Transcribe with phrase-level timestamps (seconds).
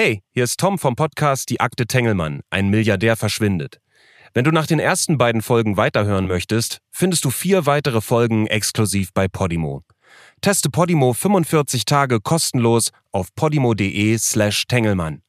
[0.00, 3.80] Hey, hier ist Tom vom Podcast Die Akte Tengelmann, ein Milliardär verschwindet.
[4.32, 9.12] Wenn du nach den ersten beiden Folgen weiterhören möchtest, findest du vier weitere Folgen exklusiv
[9.12, 9.82] bei Podimo.
[10.40, 15.22] Teste Podimo 45 Tage kostenlos auf podimo.de slash Tengelmann.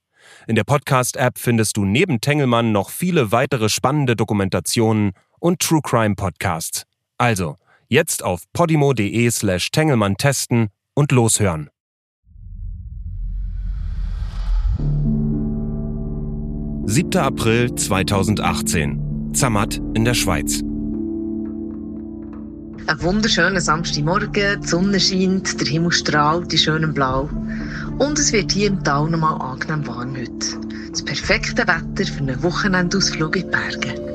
[0.45, 6.13] In der Podcast-App findest du neben Tengelmann noch viele weitere spannende Dokumentationen und True Crime
[6.13, 6.83] Podcasts.
[7.17, 7.55] Also,
[7.87, 11.71] jetzt auf podimo.de slash Tengelmann testen und loshören.
[16.85, 17.15] 7.
[17.17, 19.31] April 2018.
[19.33, 20.63] Zermatt in der Schweiz.
[22.87, 27.29] Ein wunderschöner Samstagmorgen, die Sonne scheint, der Himmel strahlt in schönem Blau.
[27.99, 30.57] Und es wird hier im Tal nochmal angenehm warm heute.
[30.89, 34.09] Das perfekte Wetter für einen Wochenendausflug in die Berge.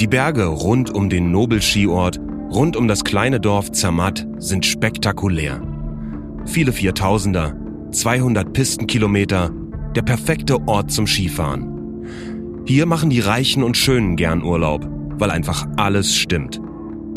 [0.00, 2.18] Die Berge rund um den Nobelskiort,
[2.50, 5.62] rund um das kleine Dorf Zermatt sind spektakulär.
[6.48, 7.54] Viele Viertausender,
[7.92, 9.50] 200 Pistenkilometer,
[9.94, 12.64] der perfekte Ort zum Skifahren.
[12.66, 16.58] Hier machen die Reichen und Schönen gern Urlaub, weil einfach alles stimmt.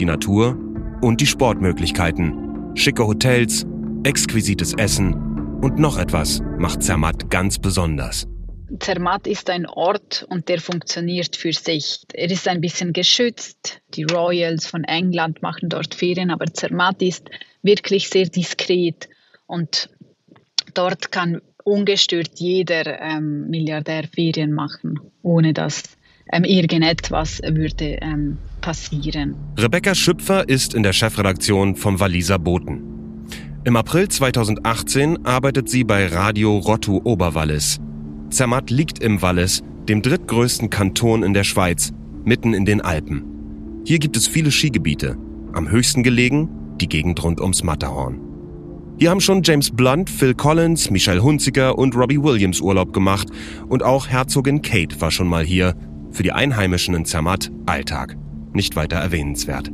[0.01, 0.59] Die Natur
[1.01, 3.65] und die Sportmöglichkeiten, schicke Hotels,
[4.03, 5.13] exquisites Essen
[5.61, 8.27] und noch etwas macht Zermatt ganz besonders.
[8.79, 12.01] Zermatt ist ein Ort und der funktioniert für sich.
[12.13, 13.81] Er ist ein bisschen geschützt.
[13.93, 17.29] Die Royals von England machen dort Ferien, aber Zermatt ist
[17.63, 19.07] wirklich sehr diskret
[19.51, 19.89] und
[20.73, 25.83] dort kann ungestört jeder ähm, Milliardär Ferien machen, ohne dass
[26.31, 29.35] ähm, irgendetwas würde ähm, passieren.
[29.59, 33.27] Rebecca Schüpfer ist in der Chefredaktion vom Walliser Boten.
[33.65, 37.79] Im April 2018 arbeitet sie bei Radio Rottu Oberwallis.
[38.29, 41.91] Zermatt liegt im Wallis, dem drittgrößten Kanton in der Schweiz,
[42.23, 43.83] mitten in den Alpen.
[43.85, 45.17] Hier gibt es viele Skigebiete.
[45.53, 48.30] Am höchsten gelegen die Gegend rund ums Matterhorn.
[49.01, 53.29] Hier haben schon James Blunt, Phil Collins, Michelle Hunziker und Robbie Williams Urlaub gemacht
[53.67, 55.73] und auch Herzogin Kate war schon mal hier.
[56.11, 58.15] Für die Einheimischen in Zermatt Alltag.
[58.53, 59.71] Nicht weiter erwähnenswert.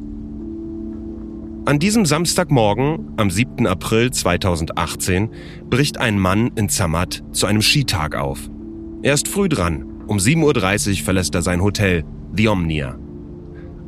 [1.66, 3.67] An diesem Samstagmorgen, am 7.
[3.67, 5.29] April 2018,
[5.69, 8.39] bricht ein Mann in Zermatt zu einem Skitag auf.
[9.01, 10.05] Er ist früh dran.
[10.07, 12.97] Um 7.30 Uhr verlässt er sein Hotel, The Omnia.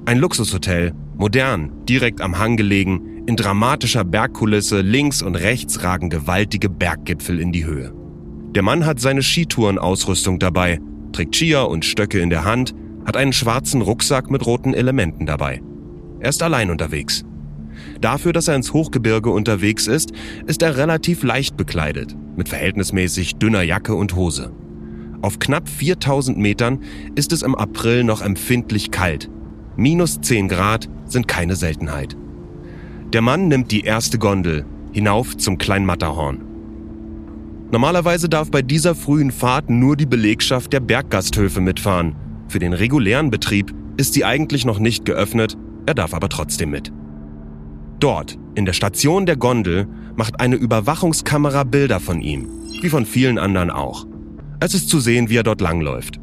[0.04, 6.68] Ein Luxushotel, modern, direkt am Hang gelegen, in dramatischer Bergkulisse links und rechts ragen gewaltige
[6.68, 7.94] Berggipfel in die Höhe.
[8.56, 10.80] Der Mann hat seine Skitourenausrüstung dabei,
[11.12, 12.74] trägt Skier und Stöcke in der Hand,
[13.06, 15.62] hat einen schwarzen Rucksack mit roten Elementen dabei.
[16.20, 17.24] Er ist allein unterwegs.
[18.02, 20.12] Dafür, dass er ins Hochgebirge unterwegs ist,
[20.48, 24.52] ist er relativ leicht bekleidet, mit verhältnismäßig dünner Jacke und Hose.
[25.22, 26.80] Auf knapp 4000 Metern
[27.14, 29.30] ist es im April noch empfindlich kalt.
[29.76, 32.18] Minus 10 Grad sind keine Seltenheit.
[33.14, 36.42] Der Mann nimmt die erste Gondel hinauf zum Klein Matterhorn.
[37.72, 42.16] Normalerweise darf bei dieser frühen Fahrt nur die Belegschaft der Berggasthöfe mitfahren.
[42.48, 46.92] Für den regulären Betrieb ist sie eigentlich noch nicht geöffnet, er darf aber trotzdem mit.
[48.00, 52.48] Dort, in der Station der Gondel, macht eine Überwachungskamera Bilder von ihm,
[52.82, 54.06] wie von vielen anderen auch.
[54.60, 56.20] Es ist zu sehen, wie er dort langläuft.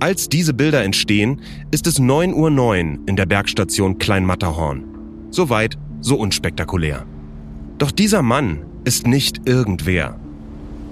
[0.00, 1.40] Als diese Bilder entstehen,
[1.70, 2.76] ist es 9.09 Uhr
[3.06, 4.84] in der Bergstation Klein Matterhorn.
[5.30, 7.04] Soweit so unspektakulär.
[7.78, 10.18] Doch dieser Mann ist nicht irgendwer.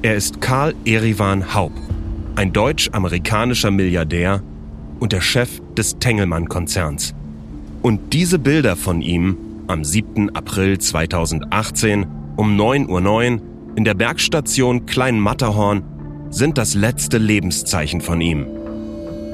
[0.03, 1.73] Er ist Karl Erivan Haub,
[2.37, 4.43] ein deutsch-amerikanischer Milliardär
[5.01, 7.15] und der Chef des Tengelmann-Konzerns.
[7.83, 9.37] Und diese Bilder von ihm
[9.67, 10.35] am 7.
[10.35, 12.07] April 2018
[12.37, 13.41] um 9.09 Uhr
[13.77, 15.83] in der Bergstation Klein Matterhorn
[16.31, 18.47] sind das letzte Lebenszeichen von ihm.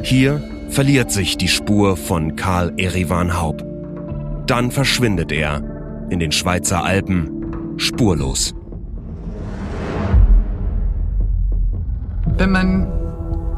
[0.02, 3.71] Hier verliert sich die Spur von Karl Erivan Haub.
[4.46, 5.62] Dann verschwindet er
[6.10, 7.30] in den Schweizer Alpen
[7.76, 8.54] spurlos.
[12.36, 12.86] Wenn man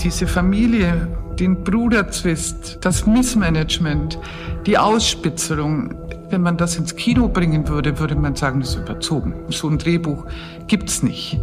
[0.02, 1.08] diese Familie,
[1.38, 4.18] den Bruderzwist, das Missmanagement,
[4.66, 5.94] die Ausspitzerung,
[6.30, 9.34] wenn man das ins Kino bringen würde, würde man sagen, das ist überzogen.
[9.48, 10.26] So ein Drehbuch
[10.66, 11.40] gibt's nicht.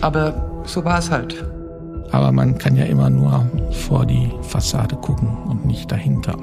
[0.00, 1.44] Aber so war es halt.
[2.12, 6.36] Aber man kann ja immer nur vor die Fassade gucken und nicht dahinter.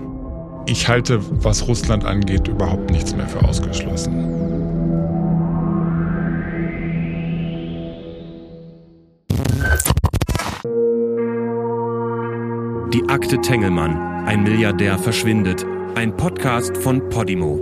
[0.72, 4.14] Ich halte, was Russland angeht, überhaupt nichts mehr für ausgeschlossen.
[12.94, 15.66] Die Akte Tengelmann, ein Milliardär verschwindet,
[15.96, 17.60] ein Podcast von Podimo.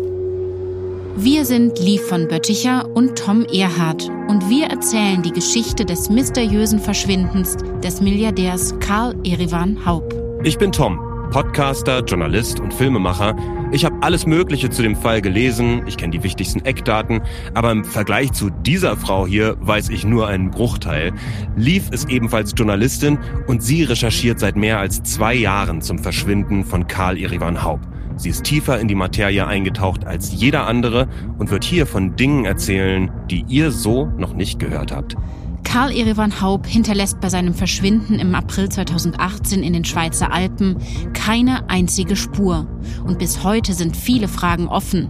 [1.15, 6.77] Wir sind Liv von Bötticher und Tom Erhardt und wir erzählen die Geschichte des mysteriösen
[6.77, 10.13] Verschwindens des Milliardärs Karl Erivan Haub.
[10.44, 13.35] Ich bin Tom, Podcaster, Journalist und Filmemacher
[13.71, 17.21] Ich habe alles Mögliche zu dem Fall gelesen, ich kenne die wichtigsten Eckdaten,
[17.53, 21.13] aber im Vergleich zu dieser Frau hier weiß ich nur einen Bruchteil.
[21.55, 26.87] Leaf ist ebenfalls Journalistin und sie recherchiert seit mehr als zwei Jahren zum Verschwinden von
[26.87, 27.87] Karl Irivan Haupt.
[28.15, 32.45] Sie ist tiefer in die Materie eingetaucht als jeder andere und wird hier von Dingen
[32.45, 35.15] erzählen, die ihr so noch nicht gehört habt.
[35.63, 40.77] Karl Erevan Haub hinterlässt bei seinem Verschwinden im April 2018 in den Schweizer Alpen
[41.13, 42.67] keine einzige Spur.
[43.06, 45.09] Und bis heute sind viele Fragen offen.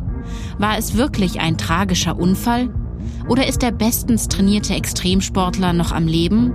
[0.57, 2.69] War es wirklich ein tragischer Unfall?
[3.27, 6.53] Oder ist der bestens trainierte Extremsportler noch am Leben?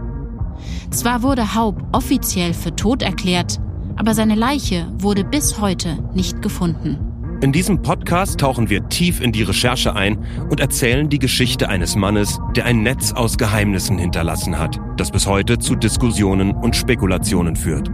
[0.90, 3.58] Zwar wurde Haub offiziell für tot erklärt,
[3.97, 7.13] aber seine Leiche wurde bis heute nicht gefunden.
[7.44, 10.17] In diesem Podcast tauchen wir tief in die Recherche ein
[10.49, 15.26] und erzählen die Geschichte eines Mannes, der ein Netz aus Geheimnissen hinterlassen hat, das bis
[15.26, 17.91] heute zu Diskussionen und Spekulationen führt.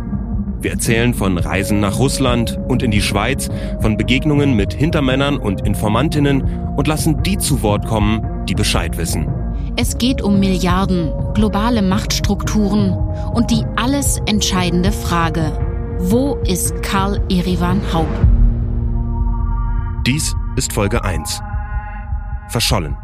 [0.60, 3.48] Wir erzählen von Reisen nach Russland und in die Schweiz,
[3.80, 6.44] von Begegnungen mit Hintermännern und Informantinnen
[6.76, 9.26] und lassen die zu Wort kommen, die Bescheid wissen.
[9.74, 12.92] Es geht um Milliarden, globale Machtstrukturen
[13.34, 15.50] und die alles entscheidende Frage.
[15.98, 18.39] Wo ist Karl Erivan Haupt?
[20.10, 21.40] Dies ist Folge 1.
[22.48, 22.96] Verschollen.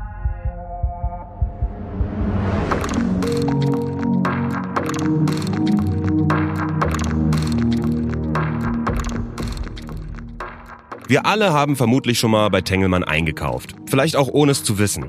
[11.07, 13.77] Wir alle haben vermutlich schon mal bei Tengelmann eingekauft.
[13.87, 15.05] Vielleicht auch ohne es zu wissen.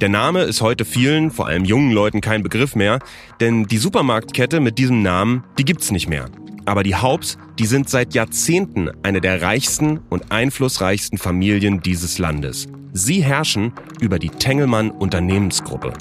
[0.00, 2.98] Der Name ist heute vielen, vor allem jungen Leuten, kein Begriff mehr,
[3.38, 6.28] denn die Supermarktkette mit diesem Namen, die gibt's nicht mehr.
[6.66, 12.66] Aber die Haupts, die sind seit Jahrzehnten eine der reichsten und einflussreichsten Familien dieses Landes.
[12.92, 15.92] Sie herrschen über die Tengelmann Unternehmensgruppe.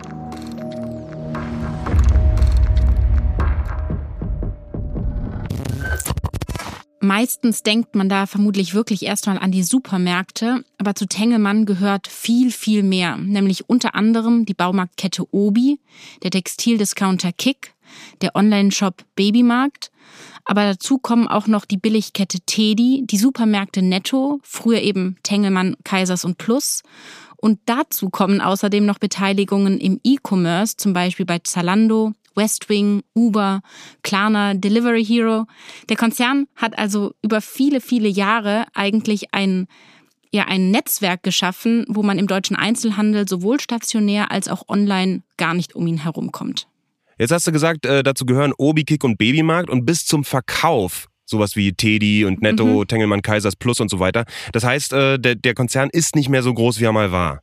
[6.99, 12.49] Meistens denkt man da vermutlich wirklich erstmal an die Supermärkte, aber zu Tengelmann gehört viel,
[12.49, 15.79] viel mehr, nämlich unter anderem die Baumarktkette Obi,
[16.23, 17.75] der Textildiscounter Kick,
[18.21, 19.91] der Online-Shop Babymarkt
[20.45, 26.23] aber dazu kommen auch noch die Billigkette Teddy, die Supermärkte Netto, früher eben Tengelmann, Kaisers
[26.23, 26.83] und Plus.
[27.37, 33.61] Und dazu kommen außerdem noch Beteiligungen im E-Commerce, zum Beispiel bei Zalando, Westwing, Uber,
[34.03, 35.45] Klarna, Delivery Hero.
[35.89, 39.67] Der Konzern hat also über viele, viele Jahre eigentlich ein
[40.31, 45.53] ja ein Netzwerk geschaffen, wo man im deutschen Einzelhandel sowohl stationär als auch online gar
[45.53, 46.67] nicht um ihn herumkommt.
[47.17, 51.07] Jetzt hast du gesagt, äh, dazu gehören Obi, Kick und Babymarkt und bis zum Verkauf
[51.25, 52.87] sowas wie Teddy und Netto, mhm.
[52.87, 54.25] Tengelmann, Kaisers Plus und so weiter.
[54.51, 57.41] Das heißt, äh, der, der Konzern ist nicht mehr so groß, wie er mal war.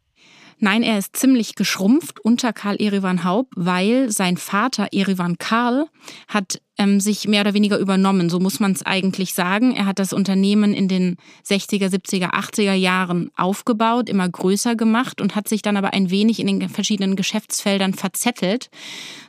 [0.64, 5.88] Nein, er ist ziemlich geschrumpft unter Karl Erivan Haupt, weil sein Vater Erivan Karl
[6.28, 9.74] hat ähm, sich mehr oder weniger übernommen, so muss man es eigentlich sagen.
[9.74, 15.34] Er hat das Unternehmen in den 60er, 70er, 80er Jahren aufgebaut, immer größer gemacht und
[15.34, 18.70] hat sich dann aber ein wenig in den verschiedenen Geschäftsfeldern verzettelt,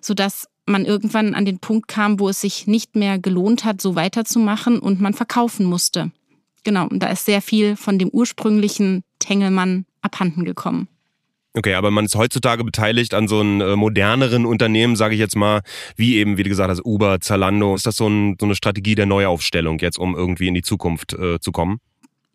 [0.02, 3.96] sodass man irgendwann an den Punkt kam, wo es sich nicht mehr gelohnt hat, so
[3.96, 6.12] weiterzumachen und man verkaufen musste.
[6.64, 10.90] Genau, und da ist sehr viel von dem ursprünglichen Tengelmann abhanden gekommen.
[11.56, 15.36] Okay, aber man ist heutzutage beteiligt an so einem äh, moderneren Unternehmen, sage ich jetzt
[15.36, 15.62] mal,
[15.96, 17.76] wie eben, wie du gesagt hast, Uber, Zalando.
[17.76, 21.14] Ist das so, ein, so eine Strategie der Neuaufstellung jetzt, um irgendwie in die Zukunft
[21.14, 21.80] äh, zu kommen?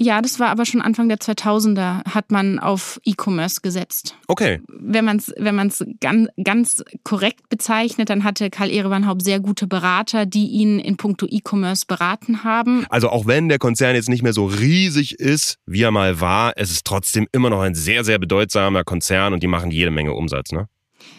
[0.00, 4.16] Ja, das war aber schon Anfang der 2000er, hat man auf E-Commerce gesetzt.
[4.28, 4.60] Okay.
[4.68, 9.40] Wenn man es wenn man's ganz, ganz korrekt bezeichnet, dann hatte Karl Erevan Haupt sehr
[9.40, 12.86] gute Berater, die ihn in puncto E-Commerce beraten haben.
[12.90, 16.52] Also auch wenn der Konzern jetzt nicht mehr so riesig ist, wie er mal war,
[16.55, 20.12] es ist trotzdem immer noch ein sehr, sehr bedeutsamer Konzern und die machen jede Menge
[20.12, 20.69] Umsatz, ne?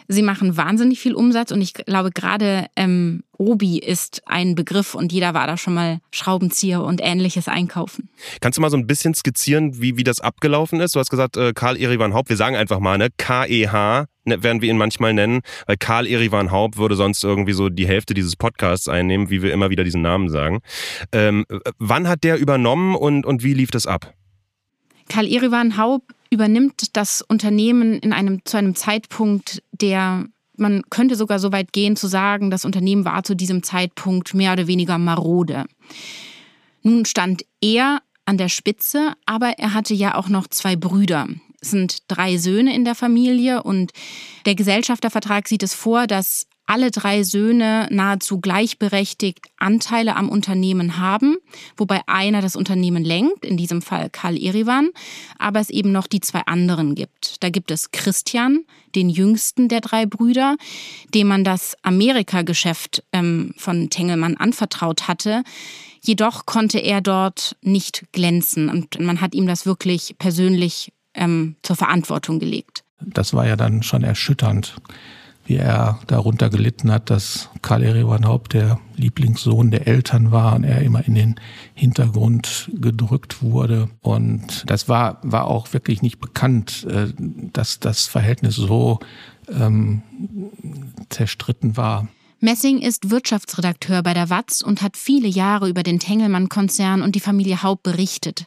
[0.08, 5.14] Sie machen wahnsinnig viel Umsatz und ich glaube gerade ähm, Obi ist ein Begriff und
[5.14, 8.10] jeder war da schon mal Schraubenzieher und ähnliches einkaufen.
[8.42, 10.96] Kannst du mal so ein bisschen skizzieren, wie, wie das abgelaufen ist?
[10.96, 13.08] Du hast gesagt, äh, Karl Erivan Haupt, wir sagen einfach mal, ne?
[13.18, 17.70] K-E-H ne, werden wir ihn manchmal nennen, weil Karl Erivan Haupt würde sonst irgendwie so
[17.70, 20.60] die Hälfte dieses Podcasts einnehmen, wie wir immer wieder diesen Namen sagen.
[21.14, 21.46] Ähm,
[21.78, 24.14] wann hat der übernommen und, und wie lief das ab?
[25.08, 30.26] Karl Erivan Haupt übernimmt das Unternehmen in einem, zu einem Zeitpunkt, der
[30.60, 34.54] man könnte sogar so weit gehen zu sagen, das Unternehmen war zu diesem Zeitpunkt mehr
[34.54, 35.66] oder weniger marode.
[36.82, 41.28] Nun stand er an der Spitze, aber er hatte ja auch noch zwei Brüder.
[41.62, 43.92] Es sind drei Söhne in der Familie und
[44.46, 51.38] der Gesellschaftervertrag sieht es vor, dass alle drei Söhne nahezu gleichberechtigt Anteile am Unternehmen haben,
[51.76, 54.90] wobei einer das Unternehmen lenkt, in diesem Fall Karl Erivan,
[55.40, 57.44] aber es eben noch die zwei anderen gibt.
[57.44, 60.58] Da gibt es Christian, den jüngsten der drei Brüder,
[61.16, 65.42] dem man das Amerika-Geschäft ähm, von Tengelmann anvertraut hatte.
[66.02, 71.76] Jedoch konnte er dort nicht glänzen und man hat ihm das wirklich persönlich ähm, zur
[71.76, 72.84] Verantwortung gelegt.
[73.02, 74.76] Das war ja dann schon erschütternd,
[75.50, 80.64] wie er darunter gelitten hat, dass Karl Erivan Haupt der Lieblingssohn der Eltern war und
[80.64, 81.36] er immer in den
[81.74, 83.90] Hintergrund gedrückt wurde.
[84.02, 87.08] Und das war, war auch wirklich nicht bekannt, äh,
[87.52, 89.00] dass das Verhältnis so
[89.52, 90.04] ähm,
[91.10, 92.08] zerstritten war.
[92.42, 97.20] Messing ist Wirtschaftsredakteur bei der Watz und hat viele Jahre über den Tengelmann-Konzern und die
[97.20, 98.46] Familie Haupt berichtet.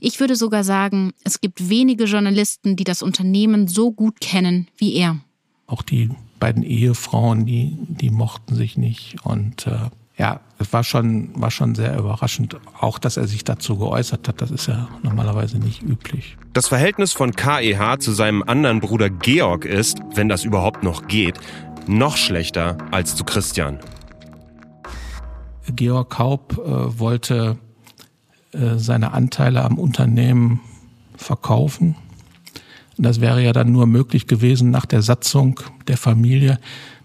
[0.00, 4.94] Ich würde sogar sagen, es gibt wenige Journalisten, die das Unternehmen so gut kennen wie
[4.94, 5.20] er.
[5.66, 9.16] Auch die beiden Ehefrauen, die, die mochten sich nicht.
[9.24, 13.78] Und äh, ja, es war schon, war schon sehr überraschend, auch dass er sich dazu
[13.78, 14.40] geäußert hat.
[14.40, 16.36] Das ist ja normalerweise nicht üblich.
[16.52, 21.38] Das Verhältnis von KEH zu seinem anderen Bruder Georg ist, wenn das überhaupt noch geht,
[21.86, 23.78] noch schlechter als zu Christian.
[25.76, 27.58] Georg Kaup äh, wollte
[28.52, 30.60] äh, seine Anteile am Unternehmen
[31.16, 31.96] verkaufen.
[33.02, 36.58] Das wäre ja dann nur möglich gewesen nach der Satzung der Familie,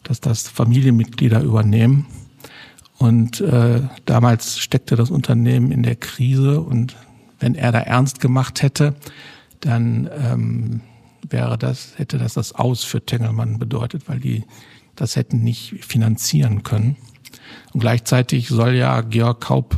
[0.04, 2.06] dass das Familienmitglieder übernehmen.
[2.98, 6.96] Und äh, damals steckte das Unternehmen in der Krise und
[7.40, 8.96] wenn er da ernst gemacht hätte,
[9.60, 10.82] dann ähm,
[11.30, 14.44] wäre das, hätte das das Aus für Tengelmann bedeutet, weil die
[14.96, 16.96] das hätten nicht finanzieren können.
[17.74, 19.76] Und gleichzeitig soll ja Georg Kaup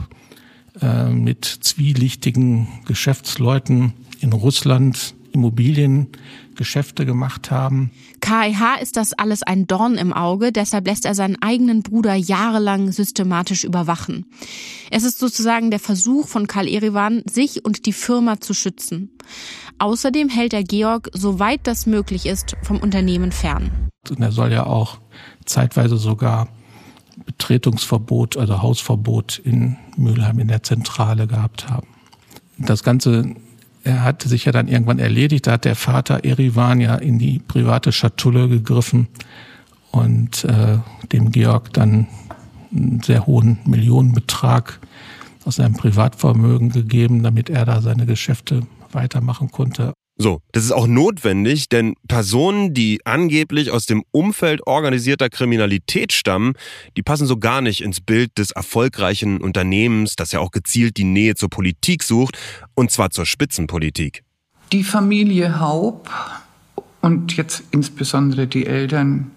[0.82, 7.92] äh, mit zwielichtigen Geschäftsleuten in Russland Immobiliengeschäfte gemacht haben.
[8.22, 12.92] KIH ist das alles ein Dorn im Auge, deshalb lässt er seinen eigenen Bruder jahrelang
[12.92, 14.26] systematisch überwachen.
[14.92, 19.12] Es ist sozusagen der Versuch von Karl Erivan, sich und die Firma zu schützen.
[19.80, 23.90] Außerdem hält er Georg, soweit das möglich ist, vom Unternehmen fern.
[24.10, 25.00] Und er soll ja auch
[25.46, 26.48] zeitweise sogar
[27.26, 31.88] Betretungsverbot, also Hausverbot in Mülheim in der Zentrale gehabt haben.
[32.58, 33.36] Das Ganze
[33.88, 35.48] er hatte sich ja dann irgendwann erledigt.
[35.48, 39.08] Da hat der Vater Erivan ja in die private Schatulle gegriffen
[39.92, 40.80] und äh,
[41.14, 42.08] dem Georg dann
[42.72, 44.80] einen sehr hohen Millionenbetrag
[45.46, 49.94] aus seinem Privatvermögen gegeben, damit er da seine Geschäfte weitermachen konnte.
[50.20, 56.54] So, das ist auch notwendig, denn Personen, die angeblich aus dem Umfeld organisierter Kriminalität stammen,
[56.96, 61.04] die passen so gar nicht ins Bild des erfolgreichen Unternehmens, das ja auch gezielt die
[61.04, 62.38] Nähe zur Politik sucht,
[62.74, 64.24] und zwar zur Spitzenpolitik.
[64.72, 66.10] Die Familie Haub
[67.02, 69.32] und jetzt insbesondere die Eltern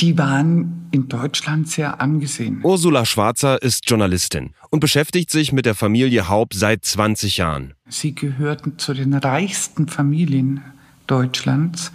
[0.00, 2.60] die waren in Deutschland sehr angesehen.
[2.62, 7.74] Ursula Schwarzer ist Journalistin und beschäftigt sich mit der Familie Haupt seit 20 Jahren.
[7.88, 10.62] Sie gehörten zu den reichsten Familien
[11.06, 11.92] Deutschlands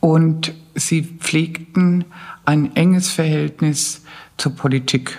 [0.00, 2.04] und sie pflegten
[2.44, 4.02] ein enges Verhältnis
[4.36, 5.18] zur Politik.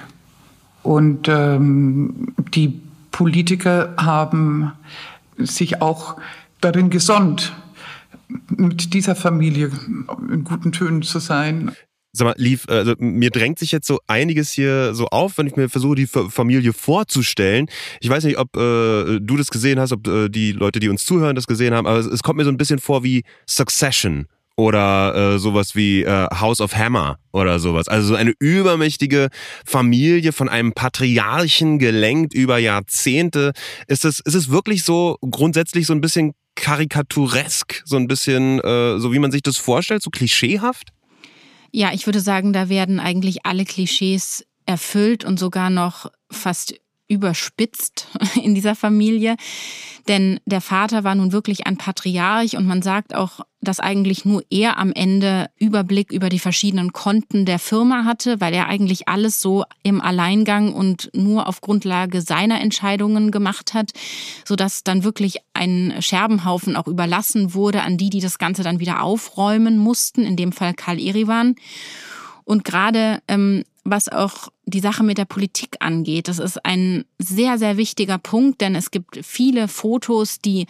[0.83, 2.79] Und ähm, die
[3.11, 4.71] Politiker haben
[5.37, 6.17] sich auch
[6.61, 7.53] darin gesonnt,
[8.49, 9.71] mit dieser Familie
[10.31, 11.71] in guten Tönen zu sein.
[12.11, 15.55] Sag mal, Lief, also mir drängt sich jetzt so einiges hier so auf, wenn ich
[15.55, 17.67] mir versuche, die Familie vorzustellen.
[17.99, 21.05] Ich weiß nicht, ob äh, du das gesehen hast, ob äh, die Leute, die uns
[21.05, 24.25] zuhören, das gesehen haben, aber es, es kommt mir so ein bisschen vor wie Succession
[24.59, 27.87] oder äh, sowas wie äh, House of Hammer oder sowas.
[27.87, 29.29] Also so eine übermächtige
[29.63, 33.53] Familie von einem Patriarchen gelenkt über Jahrzehnte.
[33.87, 38.99] Ist es, ist es wirklich so grundsätzlich so ein bisschen karikaturesk, so ein bisschen, äh,
[38.99, 40.89] so wie man sich das vorstellt, so klischeehaft?
[41.71, 46.75] Ja, ich würde sagen, da werden eigentlich alle Klischees erfüllt und sogar noch fast
[47.09, 48.07] überspitzt
[48.41, 49.35] in dieser Familie.
[50.07, 54.41] Denn der Vater war nun wirklich ein Patriarch und man sagt auch, dass eigentlich nur
[54.49, 59.41] er am Ende Überblick über die verschiedenen Konten der Firma hatte, weil er eigentlich alles
[59.41, 63.91] so im Alleingang und nur auf Grundlage seiner Entscheidungen gemacht hat,
[64.45, 69.03] sodass dann wirklich ein Scherbenhaufen auch überlassen wurde an die, die das Ganze dann wieder
[69.03, 71.55] aufräumen mussten, in dem Fall Karl Erivan.
[72.45, 76.27] Und gerade ähm, was auch die Sache mit der Politik angeht.
[76.27, 80.67] Das ist ein sehr, sehr wichtiger Punkt, denn es gibt viele Fotos, die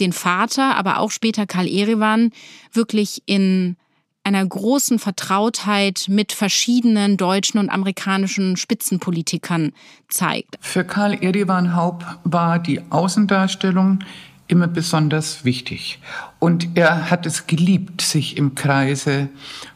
[0.00, 2.30] den Vater, aber auch später Karl Erivan
[2.72, 3.76] wirklich in
[4.24, 9.72] einer großen Vertrautheit mit verschiedenen deutschen und amerikanischen Spitzenpolitikern
[10.08, 10.58] zeigt.
[10.60, 14.00] Für Karl Erivan Haupt war die Außendarstellung
[14.48, 16.00] immer besonders wichtig.
[16.40, 19.28] Und er hat es geliebt, sich im Kreise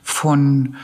[0.03, 0.77] von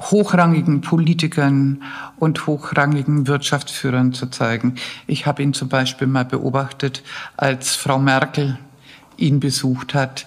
[0.00, 1.82] hochrangigen Politikern
[2.18, 4.76] und hochrangigen Wirtschaftsführern zu zeigen.
[5.06, 7.02] Ich habe ihn zum Beispiel mal beobachtet,
[7.36, 8.58] als Frau Merkel
[9.16, 10.26] ihn besucht hat.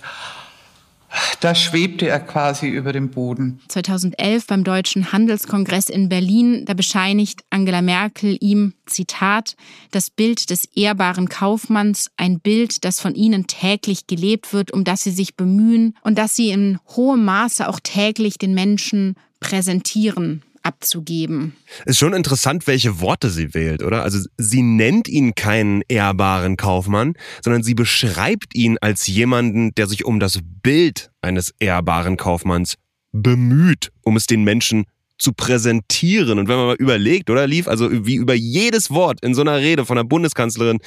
[1.42, 3.60] Da schwebte er quasi über dem Boden.
[3.68, 9.56] 2011 beim Deutschen Handelskongress in Berlin, da bescheinigt Angela Merkel ihm, Zitat,
[9.92, 15.04] das Bild des ehrbaren Kaufmanns, ein Bild, das von ihnen täglich gelebt wird, um das
[15.04, 21.56] sie sich bemühen und das sie in hohem Maße auch täglich den Menschen präsentieren abzugeben.
[21.86, 24.04] Ist schon interessant, welche Worte sie wählt, oder?
[24.04, 30.06] Also sie nennt ihn keinen ehrbaren Kaufmann, sondern sie beschreibt ihn als jemanden, der sich
[30.06, 32.76] um das Bild eines ehrbaren Kaufmanns
[33.12, 34.86] bemüht, um es den Menschen
[35.18, 36.40] zu präsentieren.
[36.40, 39.58] Und wenn man mal überlegt, oder lief, also wie über jedes Wort in so einer
[39.58, 40.80] Rede von der Bundeskanzlerin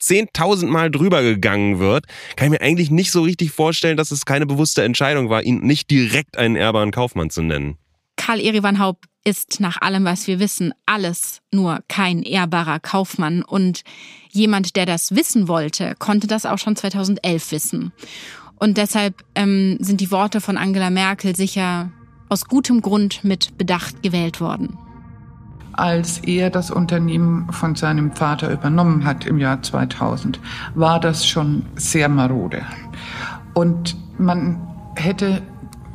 [0.00, 2.06] 10.000 Mal drüber gegangen wird,
[2.36, 5.58] kann ich mir eigentlich nicht so richtig vorstellen, dass es keine bewusste Entscheidung war, ihn
[5.60, 7.76] nicht direkt einen ehrbaren Kaufmann zu nennen.
[8.16, 13.42] Karl Erivan Haupt ist nach allem, was wir wissen, alles nur kein ehrbarer Kaufmann.
[13.42, 13.82] Und
[14.30, 17.92] jemand, der das wissen wollte, konnte das auch schon 2011 wissen.
[18.56, 21.90] Und deshalb ähm, sind die Worte von Angela Merkel sicher
[22.28, 24.78] aus gutem Grund mit Bedacht gewählt worden.
[25.72, 30.38] Als er das Unternehmen von seinem Vater übernommen hat im Jahr 2000,
[30.74, 32.62] war das schon sehr marode.
[33.54, 34.60] Und man
[34.94, 35.42] hätte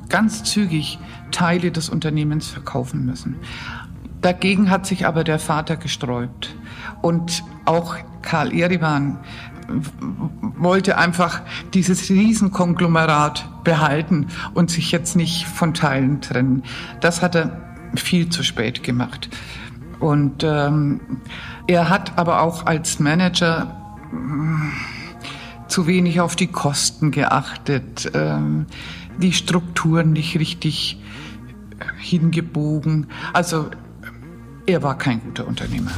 [0.10, 1.00] ganz zügig
[1.32, 3.36] Teile des Unternehmens verkaufen müssen.
[4.22, 6.56] Dagegen hat sich aber der Vater gesträubt.
[7.02, 9.20] Und auch Karl Erivan
[10.58, 11.42] wollte einfach
[11.74, 16.64] dieses Riesenkonglomerat behalten und sich jetzt nicht von Teilen trennen.
[17.02, 17.62] Das hat er
[17.96, 19.30] viel zu spät gemacht.
[20.00, 21.02] Und ähm,
[21.68, 23.76] er hat aber auch als Manager
[24.12, 28.66] äh, zu wenig auf die Kosten geachtet, ähm,
[29.22, 30.98] die Strukturen nicht richtig
[32.00, 33.08] hingebogen.
[33.34, 33.70] Also
[34.66, 35.92] er war kein guter Unternehmer.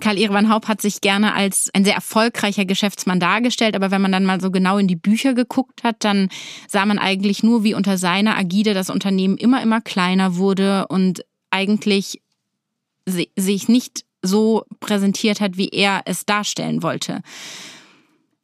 [0.00, 4.12] Karl Irwan Haupt hat sich gerne als ein sehr erfolgreicher Geschäftsmann dargestellt, aber wenn man
[4.12, 6.28] dann mal so genau in die Bücher geguckt hat, dann
[6.68, 11.24] sah man eigentlich nur, wie unter seiner Agide das Unternehmen immer, immer kleiner wurde und
[11.50, 12.20] eigentlich
[13.06, 17.22] sich nicht so präsentiert hat, wie er es darstellen wollte.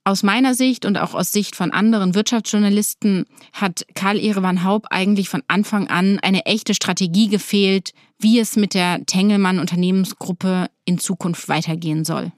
[0.05, 5.29] Aus meiner Sicht und auch aus Sicht von anderen Wirtschaftsjournalisten hat Karl Erewan Haupt eigentlich
[5.29, 11.49] von Anfang an eine echte Strategie gefehlt, wie es mit der Tengelmann Unternehmensgruppe in Zukunft
[11.49, 12.33] weitergehen soll.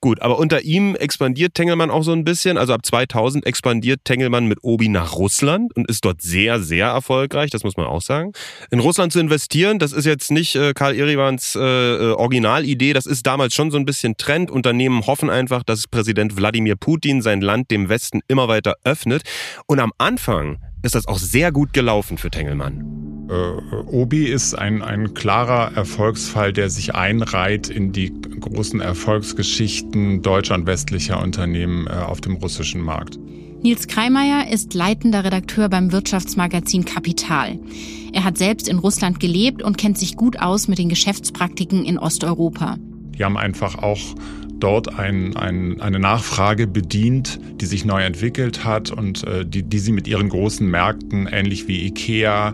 [0.00, 2.58] Gut, aber unter ihm expandiert Tengelmann auch so ein bisschen.
[2.58, 7.50] Also ab 2000 expandiert Tengelmann mit Obi nach Russland und ist dort sehr, sehr erfolgreich,
[7.50, 8.32] das muss man auch sagen.
[8.70, 13.06] In Russland zu investieren, das ist jetzt nicht äh, Karl Irivans äh, äh, Originalidee, das
[13.06, 14.50] ist damals schon so ein bisschen Trend.
[14.50, 19.22] Unternehmen hoffen einfach, dass Präsident Wladimir Putin sein Land dem Westen immer weiter öffnet.
[19.66, 23.28] Und am Anfang ist das auch sehr gut gelaufen für Tengelmann.
[23.30, 30.54] Äh, Obi ist ein, ein klarer Erfolgsfall, der sich einreiht in die großen Erfolgsgeschichten deutscher
[30.54, 33.18] und westlicher Unternehmen äh, auf dem russischen Markt.
[33.62, 37.60] Nils Kreimeier ist leitender Redakteur beim Wirtschaftsmagazin Kapital.
[38.12, 41.96] Er hat selbst in Russland gelebt und kennt sich gut aus mit den Geschäftspraktiken in
[41.96, 42.76] Osteuropa.
[43.16, 44.00] Die haben einfach auch
[44.62, 49.78] dort ein, ein, eine Nachfrage bedient, die sich neu entwickelt hat und äh, die, die
[49.78, 52.52] sie mit ihren großen Märkten, ähnlich wie Ikea,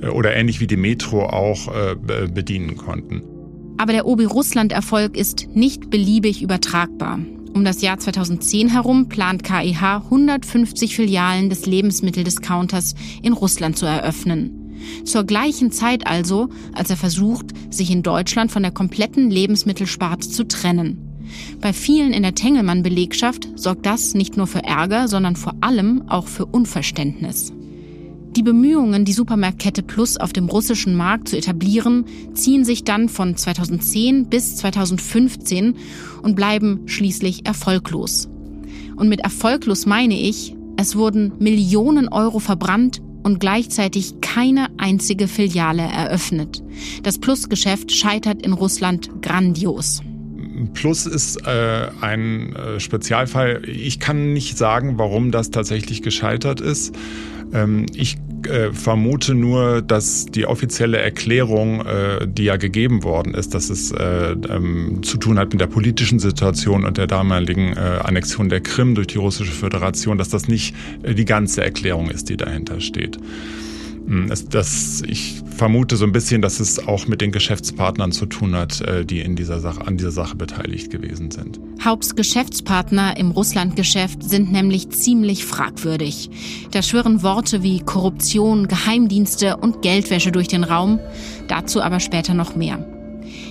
[0.00, 3.22] äh, oder ähnlich wie die Metro auch äh, bedienen konnten.
[3.78, 7.18] Aber der Obi-Russland-Erfolg ist nicht beliebig übertragbar.
[7.54, 14.56] Um das Jahr 2010 herum plant KIH 150 Filialen des Lebensmitteldiscounters in Russland zu eröffnen.
[15.04, 20.46] Zur gleichen Zeit also, als er versucht, sich in Deutschland von der kompletten Lebensmittelsparte zu
[20.46, 21.09] trennen.
[21.60, 26.26] Bei vielen in der Tengelmann-Belegschaft sorgt das nicht nur für Ärger, sondern vor allem auch
[26.26, 27.52] für Unverständnis.
[28.36, 33.36] Die Bemühungen, die Supermarktkette Plus auf dem russischen Markt zu etablieren, ziehen sich dann von
[33.36, 35.74] 2010 bis 2015
[36.22, 38.28] und bleiben schließlich erfolglos.
[38.94, 45.82] Und mit erfolglos meine ich, es wurden Millionen Euro verbrannt und gleichzeitig keine einzige Filiale
[45.82, 46.62] eröffnet.
[47.02, 50.02] Das Plus-Geschäft scheitert in Russland grandios.
[50.68, 53.62] Plus ist äh, ein äh, Spezialfall.
[53.66, 56.94] Ich kann nicht sagen, warum das tatsächlich gescheitert ist.
[57.52, 63.54] Ähm, ich äh, vermute nur, dass die offizielle Erklärung, äh, die ja gegeben worden ist,
[63.54, 68.00] dass es äh, ähm, zu tun hat mit der politischen Situation und der damaligen äh,
[68.02, 72.28] Annexion der Krim durch die russische Föderation, dass das nicht äh, die ganze Erklärung ist,
[72.28, 73.18] die dahinter steht.
[74.10, 78.56] Hm, das, ich vermute so ein bisschen, dass es auch mit den Geschäftspartnern zu tun
[78.56, 81.60] hat, äh, die in dieser Sache, an dieser Sache beteiligt gewesen sind.
[81.84, 86.28] Haupts Geschäftspartner im Russlandgeschäft sind nämlich ziemlich fragwürdig.
[86.72, 90.98] Da schwirren Worte wie Korruption, Geheimdienste und Geldwäsche durch den Raum.
[91.46, 92.84] Dazu aber später noch mehr.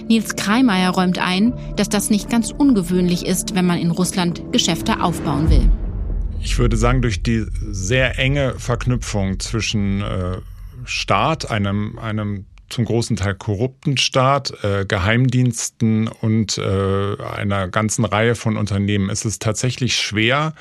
[0.10, 5.02] Nils Kreimeier räumt ein, dass das nicht ganz ungewöhnlich ist, wenn man in Russland Geschäfte
[5.02, 5.72] aufbauen will.
[6.42, 10.38] Ich würde sagen, durch die sehr enge Verknüpfung zwischen äh,
[10.90, 18.36] Staat, einem, einem zum großen Teil korrupten Staat, äh, Geheimdiensten und äh, einer ganzen Reihe
[18.36, 20.54] von Unternehmen ist es tatsächlich schwer,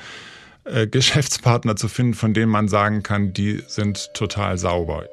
[0.65, 5.05] äh, Geschäftspartner zu finden, von denen man sagen kann, die sind total sauber.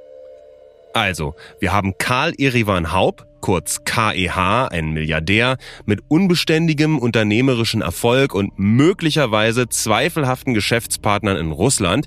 [0.94, 8.58] Also, wir haben Karl Erivan Haub, kurz KEH, ein Milliardär, mit unbeständigem unternehmerischen Erfolg und
[8.58, 12.06] möglicherweise zweifelhaften Geschäftspartnern in Russland.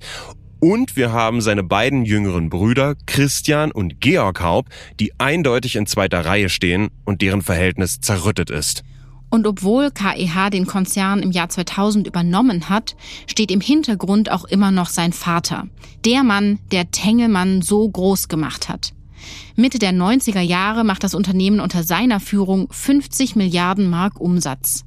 [0.59, 4.67] Und wir haben seine beiden jüngeren Brüder, Christian und Georg Haub,
[4.99, 8.83] die eindeutig in zweiter Reihe stehen und deren Verhältnis zerrüttet ist.
[9.29, 12.95] Und obwohl KEH den Konzern im Jahr 2000 übernommen hat,
[13.27, 15.67] steht im Hintergrund auch immer noch sein Vater.
[16.03, 18.93] Der Mann, der Tengelmann so groß gemacht hat.
[19.55, 24.83] Mitte der 90er Jahre macht das Unternehmen unter seiner Führung 50 Milliarden Mark Umsatz.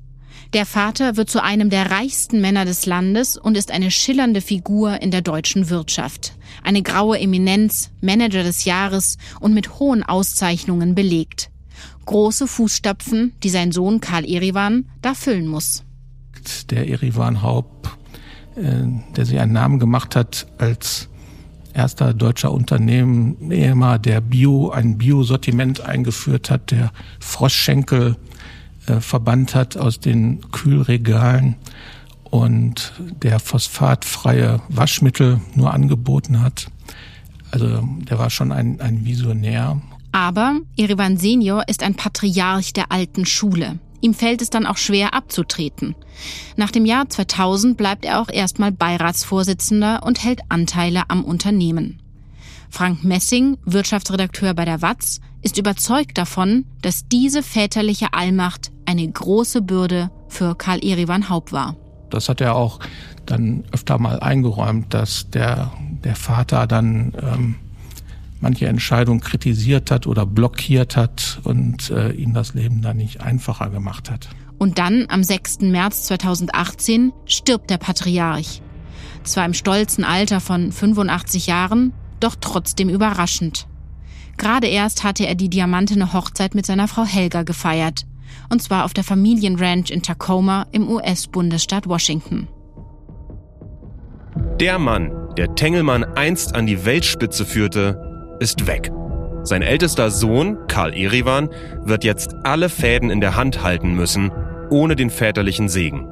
[0.53, 5.01] Der Vater wird zu einem der reichsten Männer des Landes und ist eine schillernde Figur
[5.01, 6.35] in der deutschen Wirtschaft.
[6.63, 11.51] Eine graue Eminenz, Manager des Jahres und mit hohen Auszeichnungen belegt.
[12.05, 15.85] Große Fußstapfen, die sein Sohn Karl Erivan da füllen muss.
[16.69, 17.89] Der Erivan Haupt,
[18.57, 18.83] äh,
[19.17, 21.09] der sich einen Namen gemacht hat als
[21.73, 28.17] erster deutscher Unternehmer, der Bio, ein Bio-Sortiment eingeführt hat, der Froschschenkel
[28.87, 31.57] äh, verbannt hat aus den Kühlregalen
[32.25, 32.93] und
[33.23, 36.69] der phosphatfreie Waschmittel nur angeboten hat.
[37.51, 39.81] Also der war schon ein, ein Visionär.
[40.13, 43.79] Aber Erivan Senior ist ein Patriarch der alten Schule.
[44.01, 45.95] Ihm fällt es dann auch schwer abzutreten.
[46.57, 52.02] Nach dem Jahr 2000 bleibt er auch erstmal Beiratsvorsitzender und hält Anteile am Unternehmen.
[52.73, 59.61] Frank Messing, Wirtschaftsredakteur bei der WAZ, ist überzeugt davon, dass diese väterliche Allmacht eine große
[59.61, 61.77] Bürde für Karl Erivan Haupt war.
[62.09, 62.81] Das hat er auch
[63.27, 65.71] dann öfter mal eingeräumt, dass der,
[66.03, 67.57] der Vater dann ähm,
[68.41, 73.69] manche Entscheidung kritisiert hat oder blockiert hat und äh, ihm das Leben dann nicht einfacher
[73.69, 74.31] gemacht hat.
[74.57, 75.61] Und dann, am 6.
[75.61, 78.63] März 2018, stirbt der Patriarch.
[79.25, 83.67] Zwar im stolzen Alter von 85 Jahren, doch trotzdem überraschend.
[84.37, 88.07] Gerade erst hatte er die diamantene Hochzeit mit seiner Frau Helga gefeiert.
[88.49, 92.49] Und zwar auf der Familienranch in Tacoma im US-Bundesstaat Washington.
[94.59, 98.91] Der Mann, der Tengelmann einst an die Weltspitze führte, ist weg.
[99.45, 101.49] Sein ältester Sohn, Karl Erivan,
[101.85, 104.31] wird jetzt alle Fäden in der Hand halten müssen,
[104.71, 106.07] ohne den väterlichen Segen.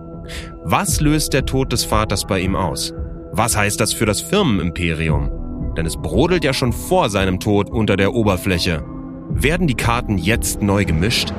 [0.65, 2.93] Was löst der Tod des Vaters bei ihm aus?
[3.33, 5.31] Was heißt das für das Firmenimperium?
[5.77, 8.85] Denn es brodelt ja schon vor seinem Tod unter der Oberfläche.
[9.31, 11.33] Werden die Karten jetzt neu gemischt?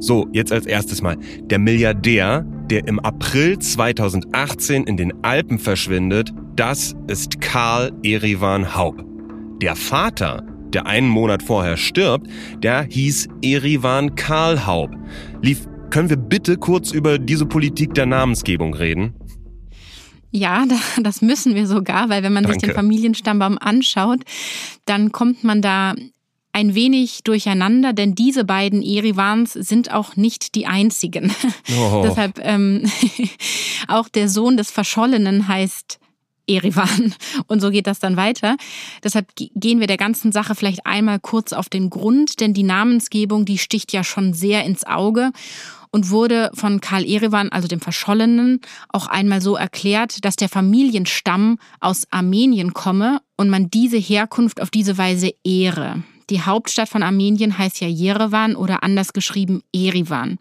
[0.00, 1.16] So, jetzt als erstes mal.
[1.44, 9.04] Der Milliardär, der im April 2018 in den Alpen verschwindet, das ist Karl Erivan Haub.
[9.62, 10.42] Der Vater,
[10.74, 12.26] der einen Monat vorher stirbt,
[12.62, 14.90] der hieß Erivan Karl Haub.
[15.40, 19.14] Lief, können wir bitte kurz über diese Politik der Namensgebung reden?
[20.30, 20.64] Ja,
[21.02, 22.58] das müssen wir sogar, weil wenn man Danke.
[22.58, 24.20] sich den Familienstammbaum anschaut,
[24.86, 25.94] dann kommt man da
[26.52, 31.32] ein wenig durcheinander, denn diese beiden Erivans sind auch nicht die einzigen.
[31.78, 32.02] Oh.
[32.04, 32.90] Deshalb ähm,
[33.88, 35.98] auch der Sohn des Verschollenen heißt
[36.46, 37.14] Erivan.
[37.46, 38.56] Und so geht das dann weiter.
[39.02, 43.44] Deshalb gehen wir der ganzen Sache vielleicht einmal kurz auf den Grund, denn die Namensgebung,
[43.44, 45.30] die sticht ja schon sehr ins Auge
[45.92, 51.58] und wurde von Karl Erivan, also dem Verschollenen, auch einmal so erklärt, dass der Familienstamm
[51.80, 56.02] aus Armenien komme und man diese Herkunft auf diese Weise ehre.
[56.30, 60.38] Die Hauptstadt von Armenien heißt ja Jerewan oder anders geschrieben Erivan.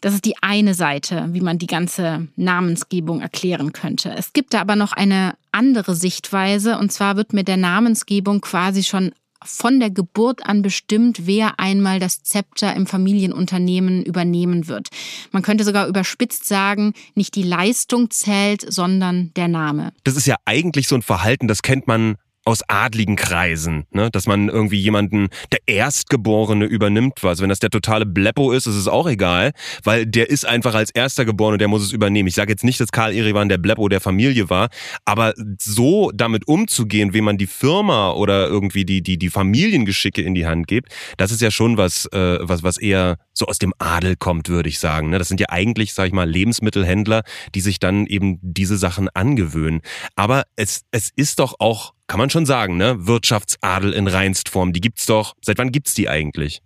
[0.00, 4.14] Das ist die eine Seite, wie man die ganze Namensgebung erklären könnte.
[4.16, 8.82] Es gibt da aber noch eine andere Sichtweise, und zwar wird mit der Namensgebung quasi
[8.82, 9.12] schon
[9.44, 14.88] von der Geburt an bestimmt, wer einmal das Zepter im Familienunternehmen übernehmen wird.
[15.30, 19.92] Man könnte sogar überspitzt sagen, nicht die Leistung zählt, sondern der Name.
[20.04, 24.08] Das ist ja eigentlich so ein Verhalten, das kennt man aus adligen Kreisen, ne?
[24.10, 28.76] dass man irgendwie jemanden, der Erstgeborene übernimmt, also wenn das der totale Bleppo ist, ist
[28.76, 29.50] es auch egal,
[29.82, 32.28] weil der ist einfach als Erster geboren und der muss es übernehmen.
[32.28, 34.68] Ich sage jetzt nicht, dass Karl Erivan der Bleppo der Familie war,
[35.04, 40.36] aber so damit umzugehen, wie man die Firma oder irgendwie die die die Familiengeschicke in
[40.36, 43.74] die Hand gibt, das ist ja schon was äh, was was eher so aus dem
[43.78, 45.10] Adel kommt, würde ich sagen.
[45.10, 45.18] Ne?
[45.18, 47.22] Das sind ja eigentlich, sag ich mal, Lebensmittelhändler,
[47.56, 49.80] die sich dann eben diese Sachen angewöhnen.
[50.14, 53.06] Aber es es ist doch auch kann man schon sagen, ne?
[53.06, 55.34] Wirtschaftsadel in Reinstform, die gibt's doch.
[55.44, 56.62] Seit wann gibt's die eigentlich?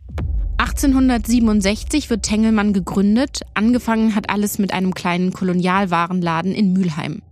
[0.58, 3.40] 1867 wird Tengelmann gegründet.
[3.54, 7.22] Angefangen hat alles mit einem kleinen Kolonialwarenladen in Mülheim.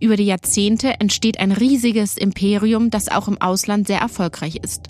[0.00, 4.88] Über die Jahrzehnte entsteht ein riesiges Imperium, das auch im Ausland sehr erfolgreich ist.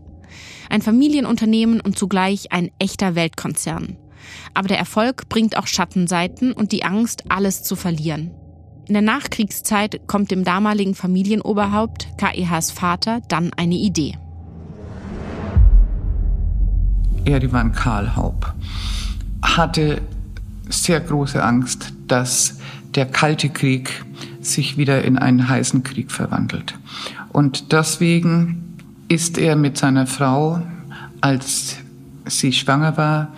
[0.68, 3.96] Ein Familienunternehmen und zugleich ein echter Weltkonzern.
[4.54, 8.32] Aber der Erfolg bringt auch Schattenseiten und die Angst, alles zu verlieren.
[8.86, 14.18] In der Nachkriegszeit kommt dem damaligen Familienoberhaupt, KEHs Vater, dann eine Idee.
[17.24, 18.52] Erivan Karl Haupt
[19.42, 20.02] hatte
[20.68, 22.58] sehr große Angst, dass
[22.94, 24.04] der Kalte Krieg
[24.42, 26.74] sich wieder in einen heißen Krieg verwandelt.
[27.32, 28.76] Und deswegen
[29.08, 30.60] ist er mit seiner Frau,
[31.22, 31.76] als
[32.26, 33.32] sie schwanger war,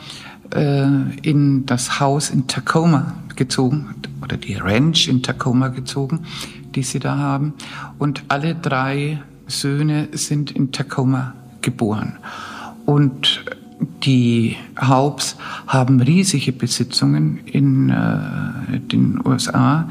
[0.54, 6.20] in das Haus in Tacoma gezogen oder die Ranch in Tacoma gezogen,
[6.74, 7.54] die sie da haben.
[7.98, 12.18] Und alle drei Söhne sind in Tacoma geboren.
[12.85, 13.44] Und
[14.04, 19.88] die Haupts haben riesige Besitzungen in äh, den USA,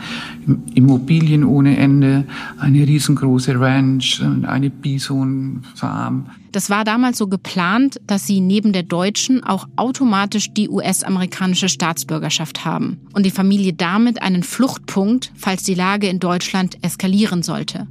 [0.74, 2.26] Immobilien ohne Ende,
[2.58, 6.28] eine riesengroße Ranch und eine Bisonfarm.
[6.56, 12.64] Das war damals so geplant, dass sie neben der deutschen auch automatisch die US-amerikanische Staatsbürgerschaft
[12.64, 17.88] haben und die Familie damit einen Fluchtpunkt, falls die Lage in Deutschland eskalieren sollte.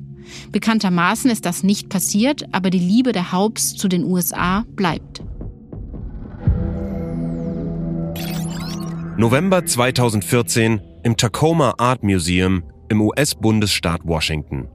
[0.50, 5.22] Bekanntermaßen ist das nicht passiert, aber die Liebe der Haupts zu den USA bleibt.
[9.18, 14.68] November 2014 im Tacoma Art Museum im US-Bundesstaat Washington.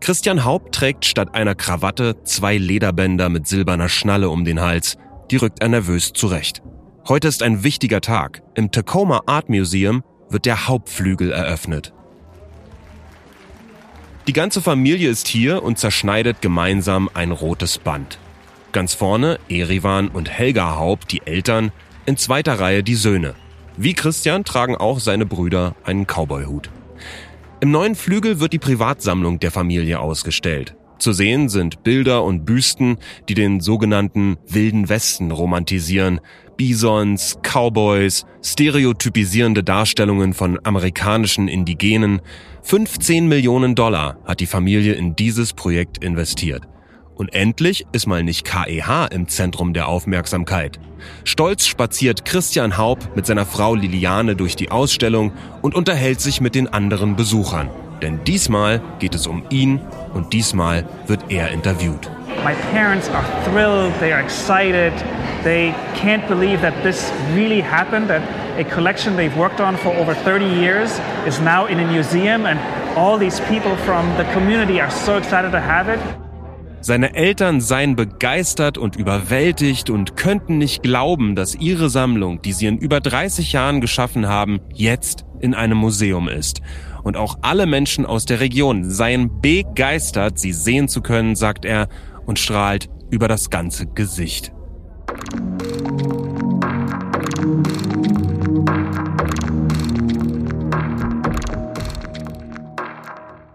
[0.00, 4.96] Christian Haupt trägt statt einer Krawatte zwei Lederbänder mit silberner Schnalle um den Hals.
[5.30, 6.62] Die rückt er nervös zurecht.
[7.06, 8.42] Heute ist ein wichtiger Tag.
[8.54, 11.92] Im Tacoma Art Museum wird der Hauptflügel eröffnet.
[14.26, 18.18] Die ganze Familie ist hier und zerschneidet gemeinsam ein rotes Band.
[18.72, 21.72] Ganz vorne Erivan und Helga Haupt, die Eltern,
[22.06, 23.34] in zweiter Reihe die Söhne.
[23.76, 26.70] Wie Christian tragen auch seine Brüder einen Cowboyhut.
[27.62, 30.74] Im neuen Flügel wird die Privatsammlung der Familie ausgestellt.
[30.98, 32.96] Zu sehen sind Bilder und Büsten,
[33.28, 36.20] die den sogenannten Wilden Westen romantisieren.
[36.56, 42.22] Bisons, Cowboys, stereotypisierende Darstellungen von amerikanischen Indigenen.
[42.62, 46.66] 15 Millionen Dollar hat die Familie in dieses Projekt investiert.
[47.20, 50.80] Und endlich ist mal nicht KEH im Zentrum der Aufmerksamkeit.
[51.24, 56.54] Stolz spaziert Christian Haub mit seiner Frau Liliane durch die Ausstellung und unterhält sich mit
[56.54, 57.68] den anderen Besuchern.
[58.00, 59.80] Denn diesmal geht es um ihn
[60.14, 62.10] und diesmal wird er interviewt.
[62.42, 64.94] My parents are thrilled, they are excited,
[65.44, 68.22] they can't believe that this really happened, that
[68.58, 72.58] a collection they've worked on for over 30 years is now in a museum and
[72.96, 76.00] all these people from the community are so excited to have it.
[76.82, 82.66] Seine Eltern seien begeistert und überwältigt und könnten nicht glauben, dass ihre Sammlung, die sie
[82.66, 86.62] in über 30 Jahren geschaffen haben, jetzt in einem Museum ist.
[87.02, 91.88] Und auch alle Menschen aus der Region seien begeistert, sie sehen zu können, sagt er
[92.24, 94.52] und strahlt über das ganze Gesicht.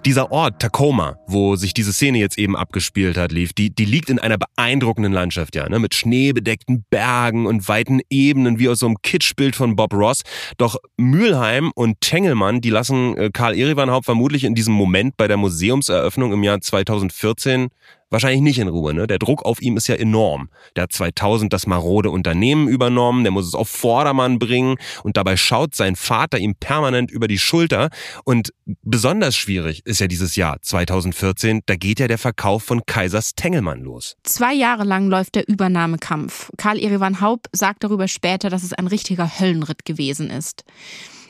[0.05, 4.11] Dieser Ort, Tacoma, wo sich diese Szene jetzt eben abgespielt hat, lief, die, die liegt
[4.11, 8.85] in einer beeindruckenden Landschaft, ja, ne, mit schneebedeckten Bergen und weiten Ebenen, wie aus so
[8.85, 10.21] einem Kitschbild von Bob Ross.
[10.59, 15.37] Doch Mülheim und Tengelmann, die lassen äh, Karl Erivanhaupt vermutlich in diesem Moment bei der
[15.37, 17.69] Museumseröffnung im Jahr 2014
[18.09, 18.93] wahrscheinlich nicht in Ruhe.
[18.93, 19.07] Ne?
[19.07, 20.49] Der Druck auf ihm ist ja enorm.
[20.75, 25.37] Der hat 2000 das marode Unternehmen übernommen, der muss es auf Vordermann bringen und dabei
[25.37, 27.89] schaut sein Vater ihm permanent über die Schulter.
[28.23, 33.35] Und besonders schwierig ist ja dieses Jahr 2014, da geht ja der Verkauf von Kaisers
[33.35, 34.15] Tengelmann los.
[34.23, 36.51] Zwei Jahre lang läuft der Übernahmekampf.
[36.57, 40.63] Karl Erivan Haupt sagt darüber später, dass es ein richtiger Höllenritt gewesen ist.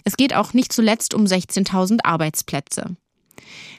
[0.04, 2.96] Es geht auch nicht zuletzt um 16.000 Arbeitsplätze.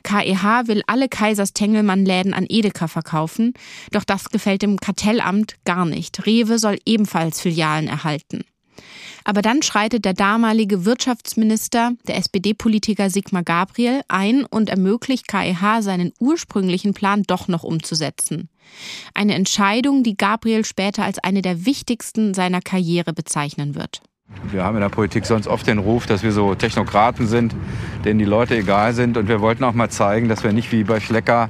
[0.02, 3.54] KEH will alle Kaisers Tengelmann-Läden an Edeka verkaufen,
[3.90, 6.26] doch das gefällt dem Kartellamt gar nicht.
[6.26, 8.44] Rewe soll ebenfalls Filialen erhalten.
[9.24, 16.12] Aber dann schreitet der damalige Wirtschaftsminister, der SPD-Politiker Sigmar Gabriel, ein und ermöglicht KEH seinen
[16.20, 18.48] ursprünglichen Plan doch noch umzusetzen.
[19.14, 24.00] Eine Entscheidung, die Gabriel später als eine der wichtigsten seiner Karriere bezeichnen wird.
[24.50, 27.54] Wir haben in der Politik sonst oft den Ruf, dass wir so Technokraten sind,
[28.04, 29.16] denen die Leute egal sind.
[29.16, 31.48] Und wir wollten auch mal zeigen, dass wir nicht wie bei Schlecker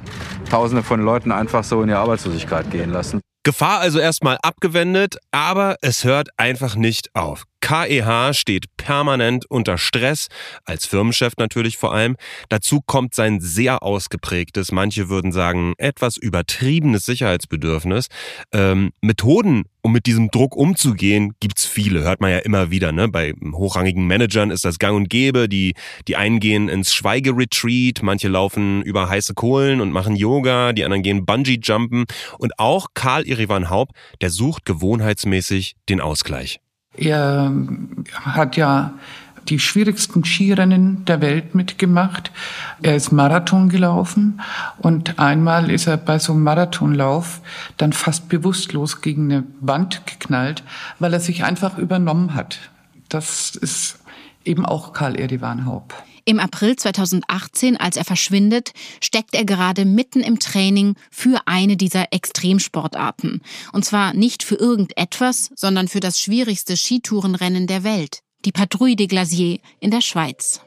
[0.49, 3.21] Tausende von Leuten einfach so in die Arbeitslosigkeit gehen lassen.
[3.43, 7.43] Gefahr also erstmal abgewendet, aber es hört einfach nicht auf.
[7.61, 10.27] KEH steht permanent unter Stress,
[10.65, 12.15] als Firmenchef natürlich vor allem.
[12.49, 18.07] Dazu kommt sein sehr ausgeprägtes, manche würden sagen, etwas übertriebenes Sicherheitsbedürfnis.
[18.53, 22.91] Ähm, Methoden, um mit diesem Druck umzugehen, gibt's viele, hört man ja immer wieder.
[22.91, 23.07] Ne?
[23.07, 25.49] Bei hochrangigen Managern ist das gang und gäbe.
[25.49, 25.73] Die,
[26.07, 31.03] die einen gehen ins Schweigeretreat, manche laufen über heiße Kohlen und machen Yoga, die anderen
[31.03, 32.05] gehen Bungee-Jumpen.
[32.37, 36.59] Und auch Karl Irivan Haupt, der sucht gewohnheitsmäßig den Ausgleich.
[36.97, 37.51] Er
[38.25, 38.93] hat ja
[39.49, 42.31] die schwierigsten Skirennen der Welt mitgemacht.
[42.81, 44.41] Er ist Marathon gelaufen
[44.79, 47.41] und einmal ist er bei so einem Marathonlauf
[47.77, 50.63] dann fast bewusstlos gegen eine Wand geknallt,
[50.99, 52.59] weil er sich einfach übernommen hat.
[53.09, 53.99] Das ist
[54.43, 55.95] eben auch Karl Erivan Haupt.
[56.27, 62.11] Im April 2018, als er verschwindet, steckt er gerade mitten im Training für eine dieser
[62.11, 63.41] Extremsportarten.
[63.71, 69.07] Und zwar nicht für irgendetwas, sondern für das schwierigste Skitourenrennen der Welt, die Patrouille des
[69.07, 70.59] Glaciers in der Schweiz.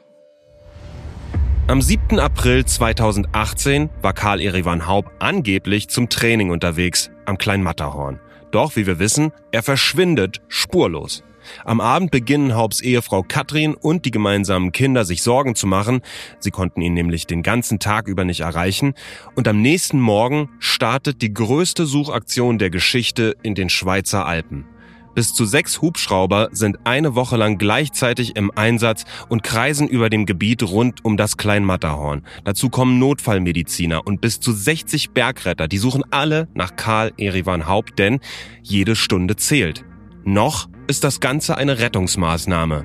[1.67, 2.19] Am 7.
[2.19, 8.19] April 2018 war Karl Erivan Haub angeblich zum Training unterwegs am Klein Matterhorn.
[8.49, 11.21] Doch, wie wir wissen, er verschwindet spurlos.
[11.65, 16.01] Am Abend beginnen Haupts Ehefrau Katrin und die gemeinsamen Kinder sich Sorgen zu machen.
[16.39, 18.93] Sie konnten ihn nämlich den ganzen Tag über nicht erreichen.
[19.35, 24.65] Und am nächsten Morgen startet die größte Suchaktion der Geschichte in den Schweizer Alpen.
[25.13, 30.25] Bis zu sechs Hubschrauber sind eine Woche lang gleichzeitig im Einsatz und kreisen über dem
[30.25, 32.23] Gebiet rund um das Kleinmatterhorn.
[32.45, 35.67] Dazu kommen Notfallmediziner und bis zu 60 Bergretter.
[35.67, 38.21] Die suchen alle nach Karl Erivan Haupt, denn
[38.61, 39.83] jede Stunde zählt.
[40.23, 42.83] Noch ist das Ganze eine Rettungsmaßnahme.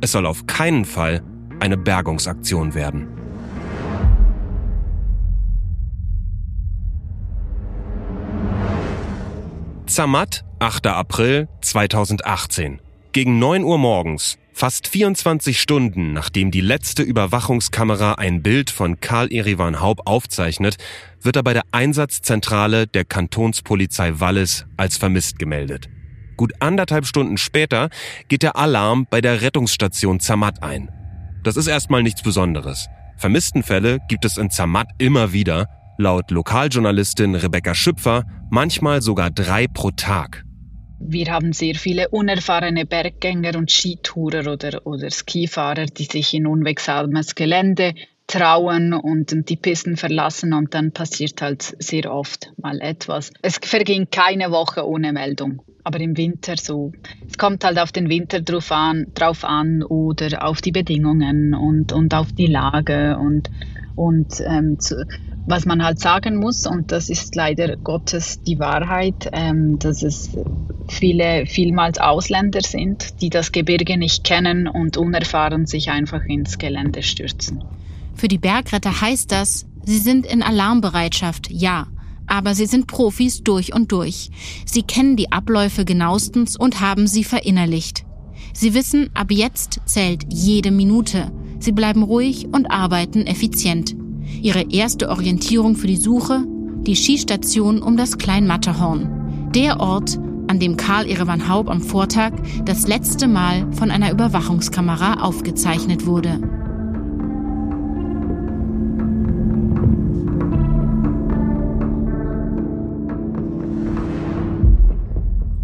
[0.00, 1.24] Es soll auf keinen Fall
[1.58, 3.08] eine Bergungsaktion werden.
[9.86, 10.86] Zermatt, 8.
[10.86, 12.80] April 2018.
[13.10, 19.32] Gegen 9 Uhr morgens, fast 24 Stunden nachdem die letzte Überwachungskamera ein Bild von Karl
[19.32, 20.76] Erivan Haub aufzeichnet,
[21.22, 25.88] wird er bei der Einsatzzentrale der Kantonspolizei Wallis als vermisst gemeldet.
[26.38, 27.90] Gut anderthalb Stunden später
[28.28, 30.88] geht der Alarm bei der Rettungsstation Zermatt ein.
[31.42, 32.88] Das ist erstmal nichts Besonderes.
[33.16, 35.66] Vermisstenfälle gibt es in Zermatt immer wieder,
[35.98, 40.44] laut Lokaljournalistin Rebecca Schüpfer manchmal sogar drei pro Tag.
[41.00, 47.34] Wir haben sehr viele unerfahrene Berggänger und Skitourer oder, oder Skifahrer, die sich in unwegsames
[47.34, 47.94] Gelände
[48.28, 53.32] trauen und die Pisten verlassen und dann passiert halt sehr oft mal etwas.
[53.42, 56.92] Es verging keine Woche ohne Meldung aber im Winter so.
[57.26, 61.92] Es kommt halt auf den Winter drauf an, drauf an oder auf die Bedingungen und,
[61.92, 63.48] und auf die Lage und,
[63.96, 65.06] und ähm, zu,
[65.46, 70.36] was man halt sagen muss, und das ist leider Gottes die Wahrheit, ähm, dass es
[70.88, 77.02] viele, vielmals Ausländer sind, die das Gebirge nicht kennen und unerfahren sich einfach ins Gelände
[77.02, 77.62] stürzen.
[78.18, 81.86] Für die Bergretter heißt das, sie sind in Alarmbereitschaft, ja
[82.28, 84.30] aber sie sind Profis durch und durch.
[84.64, 88.04] Sie kennen die Abläufe genauestens und haben sie verinnerlicht.
[88.52, 91.32] Sie wissen, ab jetzt zählt jede Minute.
[91.58, 93.96] Sie bleiben ruhig und arbeiten effizient.
[94.42, 96.44] Ihre erste Orientierung für die Suche?
[96.82, 99.50] Die Skistation um das Kleinmatterhorn.
[99.54, 102.32] Der Ort, an dem Karl Erevan Haub am Vortag
[102.64, 106.67] das letzte Mal von einer Überwachungskamera aufgezeichnet wurde.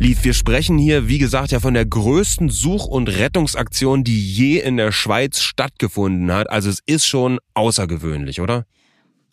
[0.04, 4.58] Lief, wir sprechen hier, wie gesagt, ja von der größten Such- und Rettungsaktion, die je
[4.58, 6.50] in der Schweiz stattgefunden hat.
[6.50, 8.66] Also es ist schon außergewöhnlich, oder?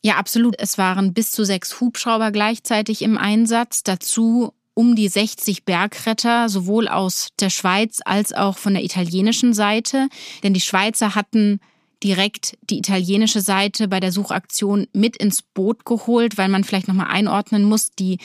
[0.02, 0.56] Ja, absolut.
[0.58, 3.84] Es waren bis zu sechs Hubschrauber gleichzeitig im Einsatz.
[3.84, 10.08] Dazu um die 60 Bergretter, sowohl aus der Schweiz als auch von der italienischen Seite.
[10.42, 11.60] Denn die Schweizer hatten
[12.02, 17.12] direkt die italienische Seite bei der Suchaktion mit ins Boot geholt, weil man vielleicht nochmal
[17.12, 18.20] einordnen muss, die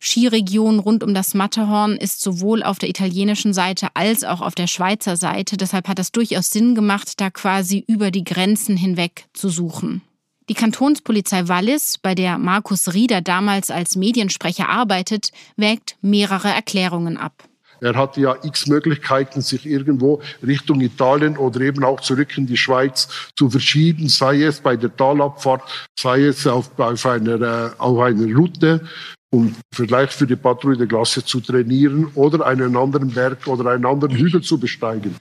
[0.00, 4.66] Skiregion rund um das Matterhorn ist sowohl auf der italienischen Seite als auch auf der
[4.66, 5.58] Schweizer Seite.
[5.58, 10.00] Deshalb hat es durchaus Sinn gemacht, da quasi über die Grenzen hinweg zu suchen.
[10.48, 17.44] Die Kantonspolizei Wallis, bei der Markus Rieder damals als Mediensprecher arbeitet, wägt mehrere Erklärungen ab.
[17.80, 22.56] Er hatte ja x Möglichkeiten, sich irgendwo Richtung Italien oder eben auch zurück in die
[22.56, 25.62] Schweiz zu verschieben, sei es bei der Talabfahrt,
[25.98, 28.86] sei es auf, auf, einer, äh, auf einer Route,
[29.30, 33.86] um vielleicht für die Patrouille de Glace zu trainieren oder einen anderen Berg oder einen
[33.86, 35.16] anderen Hügel zu besteigen.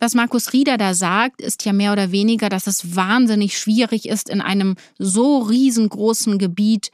[0.00, 4.28] Was Markus Rieder da sagt, ist ja mehr oder weniger, dass es wahnsinnig schwierig ist,
[4.28, 6.90] in einem so riesengroßen Gebiet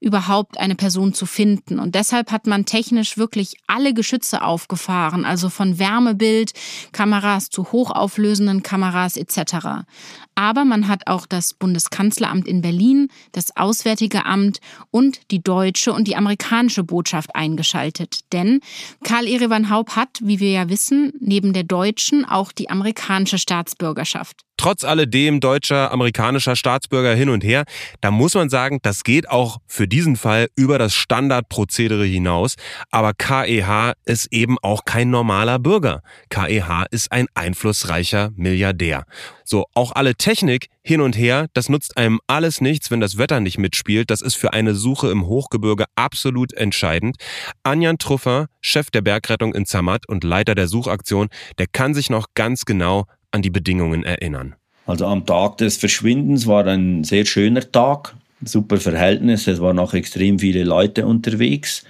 [0.00, 1.78] überhaupt eine Person zu finden.
[1.78, 9.16] Und deshalb hat man technisch wirklich alle Geschütze aufgefahren, also von Wärmebildkameras zu hochauflösenden Kameras
[9.16, 9.86] etc.
[10.34, 16.06] Aber man hat auch das Bundeskanzleramt in Berlin, das Auswärtige Amt und die deutsche und
[16.06, 18.20] die amerikanische Botschaft eingeschaltet.
[18.32, 18.60] Denn
[19.02, 24.45] Karl Erevan Haupt hat, wie wir ja wissen, neben der deutschen auch die amerikanische Staatsbürgerschaft.
[24.56, 27.64] Trotz alledem deutscher, amerikanischer Staatsbürger hin und her,
[28.00, 32.54] da muss man sagen, das geht auch für diesen Fall über das Standardprozedere hinaus.
[32.90, 36.02] Aber KEH ist eben auch kein normaler Bürger.
[36.30, 39.04] KEH ist ein einflussreicher Milliardär.
[39.44, 43.40] So, auch alle Technik hin und her, das nutzt einem alles nichts, wenn das Wetter
[43.40, 44.10] nicht mitspielt.
[44.10, 47.16] Das ist für eine Suche im Hochgebirge absolut entscheidend.
[47.62, 51.28] Anjan Truffer, Chef der Bergrettung in Zermatt und Leiter der Suchaktion,
[51.58, 54.54] der kann sich noch ganz genau an die Bedingungen erinnern.
[54.86, 58.14] Also am Tag des Verschwindens war ein sehr schöner Tag,
[58.44, 61.84] super Verhältnis, es waren noch extrem viele Leute unterwegs.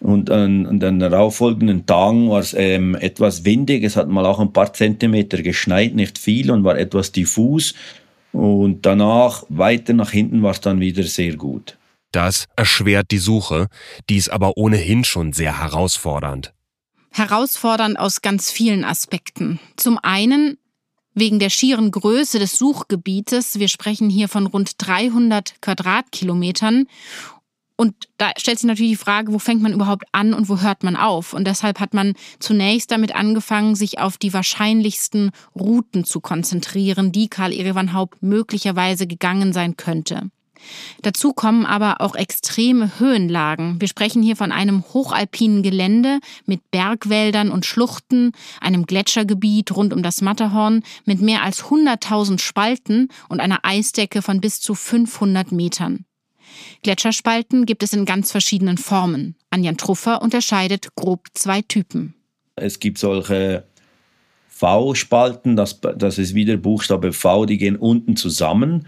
[0.00, 4.40] Und an, an den darauffolgenden Tagen war es ähm, etwas windig, es hat mal auch
[4.40, 7.74] ein paar Zentimeter geschneit, nicht viel und war etwas diffus.
[8.32, 11.78] Und danach, weiter nach hinten, war es dann wieder sehr gut.
[12.10, 13.68] Das erschwert die Suche,
[14.10, 16.52] die ist aber ohnehin schon sehr herausfordernd
[17.12, 19.60] herausfordernd aus ganz vielen Aspekten.
[19.76, 20.58] Zum einen
[21.14, 23.58] wegen der schieren Größe des Suchgebietes.
[23.58, 26.86] Wir sprechen hier von rund 300 Quadratkilometern.
[27.76, 30.84] Und da stellt sich natürlich die Frage, wo fängt man überhaupt an und wo hört
[30.84, 31.32] man auf?
[31.32, 37.28] Und deshalb hat man zunächst damit angefangen, sich auf die wahrscheinlichsten Routen zu konzentrieren, die
[37.28, 40.30] Karl Erevan Haupt möglicherweise gegangen sein könnte.
[41.02, 43.80] Dazu kommen aber auch extreme Höhenlagen.
[43.80, 50.02] Wir sprechen hier von einem hochalpinen Gelände mit Bergwäldern und Schluchten, einem Gletschergebiet rund um
[50.02, 56.04] das Matterhorn mit mehr als 100.000 Spalten und einer Eisdecke von bis zu 500 Metern.
[56.82, 59.36] Gletscherspalten gibt es in ganz verschiedenen Formen.
[59.50, 62.14] Anjan Truffer unterscheidet grob zwei Typen.
[62.56, 63.64] Es gibt solche
[64.48, 68.86] V-Spalten, das, das ist wieder Buchstabe V, die gehen unten zusammen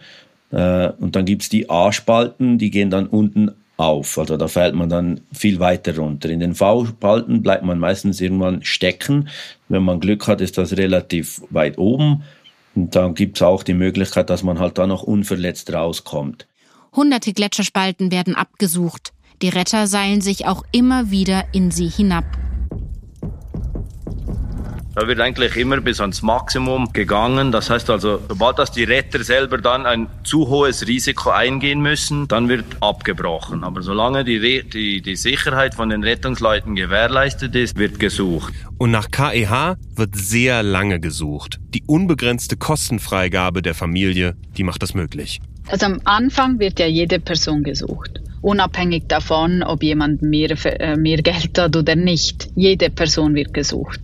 [0.54, 4.18] äh, und dann gibt es die A-Spalten, die gehen dann unten auf.
[4.18, 6.30] Also da fällt man dann viel weiter runter.
[6.30, 9.28] In den V-Spalten bleibt man meistens irgendwann stecken.
[9.68, 12.22] Wenn man Glück hat, ist das relativ weit oben.
[12.76, 16.46] Und dann gibt es auch die Möglichkeit, dass man halt da noch unverletzt rauskommt.
[16.94, 19.12] Hunderte Gletscherspalten werden abgesucht.
[19.42, 22.24] Die Retter seilen sich auch immer wieder in sie hinab.
[24.94, 27.50] Da wird eigentlich immer bis ans Maximum gegangen.
[27.50, 32.28] Das heißt also, sobald das die Retter selber dann ein zu hohes Risiko eingehen müssen,
[32.28, 33.64] dann wird abgebrochen.
[33.64, 38.54] Aber solange die, die, die Sicherheit von den Rettungsleuten gewährleistet ist, wird gesucht.
[38.78, 41.58] Und nach KEH wird sehr lange gesucht.
[41.74, 45.40] Die unbegrenzte Kostenfreigabe der Familie, die macht das möglich.
[45.66, 51.22] Also am Anfang wird ja jede Person gesucht unabhängig davon, ob jemand mehr, äh, mehr
[51.22, 52.50] Geld hat oder nicht.
[52.54, 54.00] Jede Person wird gesucht.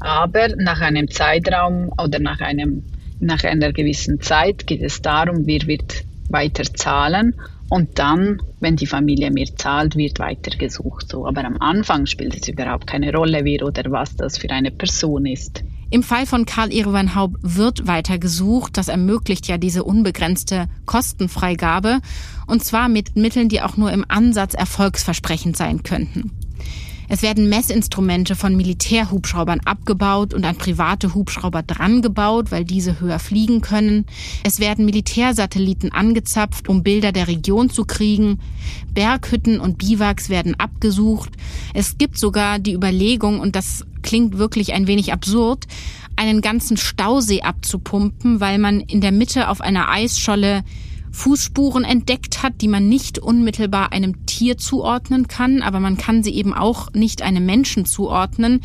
[0.00, 2.84] Aber nach einem Zeitraum oder nach, einem,
[3.20, 7.34] nach einer gewissen Zeit geht es darum, wer wird weiter zahlen
[7.70, 11.08] und dann, wenn die Familie mehr zahlt, wird weiter gesucht.
[11.10, 11.26] So.
[11.26, 15.26] Aber am Anfang spielt es überhaupt keine Rolle, wer oder was das für eine Person
[15.26, 15.62] ist.
[15.90, 18.76] Im Fall von Karl Erewan Haub wird weiter gesucht.
[18.76, 22.00] Das ermöglicht ja diese unbegrenzte Kostenfreigabe.
[22.46, 26.30] Und zwar mit Mitteln, die auch nur im Ansatz erfolgsversprechend sein könnten.
[27.08, 33.62] Es werden Messinstrumente von Militärhubschraubern abgebaut und an private Hubschrauber drangebaut, weil diese höher fliegen
[33.62, 34.04] können.
[34.44, 38.40] Es werden Militärsatelliten angezapft, um Bilder der Region zu kriegen.
[38.92, 41.30] Berghütten und Biwaks werden abgesucht.
[41.72, 45.66] Es gibt sogar die Überlegung, und das klingt wirklich ein wenig absurd,
[46.16, 50.62] einen ganzen Stausee abzupumpen, weil man in der Mitte auf einer Eisscholle
[51.12, 56.34] Fußspuren entdeckt hat, die man nicht unmittelbar einem Tier zuordnen kann, aber man kann sie
[56.34, 58.60] eben auch nicht einem Menschen zuordnen.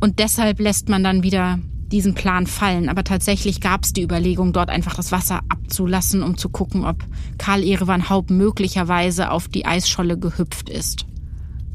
[0.00, 1.58] Und deshalb lässt man dann wieder
[1.92, 2.88] diesen Plan fallen.
[2.88, 7.04] Aber tatsächlich gab es die Überlegung, dort einfach das Wasser abzulassen, um zu gucken, ob
[7.38, 11.06] Karl Erevan Haupt möglicherweise auf die Eisscholle gehüpft ist.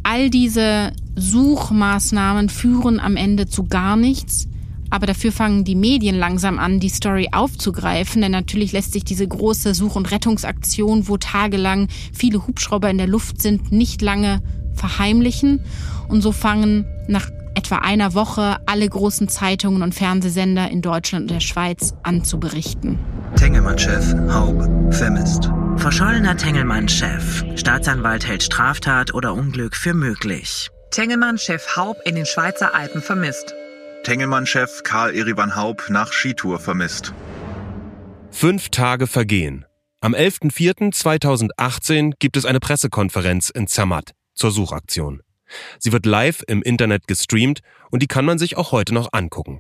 [0.04, 4.48] All diese Suchmaßnahmen führen am Ende zu gar nichts.
[4.90, 9.28] Aber dafür fangen die Medien langsam an, die Story aufzugreifen, denn natürlich lässt sich diese
[9.28, 14.42] große Such- und Rettungsaktion, wo tagelang viele Hubschrauber in der Luft sind, nicht lange
[14.74, 15.62] verheimlichen.
[16.08, 21.32] Und so fangen nach etwa einer Woche alle großen Zeitungen und Fernsehsender in Deutschland und
[21.32, 23.00] der Schweiz anzuberichten.
[23.36, 25.50] Tengelmann-Chef, Haub, vermisst.
[25.78, 27.44] Verschollener Tengelmann-Chef.
[27.56, 30.70] Staatsanwalt hält Straftat oder Unglück für möglich.
[30.92, 33.56] Tengelmann-Chef Haub in den Schweizer Alpen vermisst.
[34.08, 37.14] Tengelmann-Chef Karl Erivan Haub nach Skitour vermisst.
[38.32, 39.66] Fünf Tage vergehen.
[40.00, 45.24] Am 11.04.2018 gibt es eine Pressekonferenz in Zermatt zur Suchaktion.
[45.78, 47.60] Sie wird live im Internet gestreamt
[47.92, 49.60] und die kann man sich auch heute noch angucken.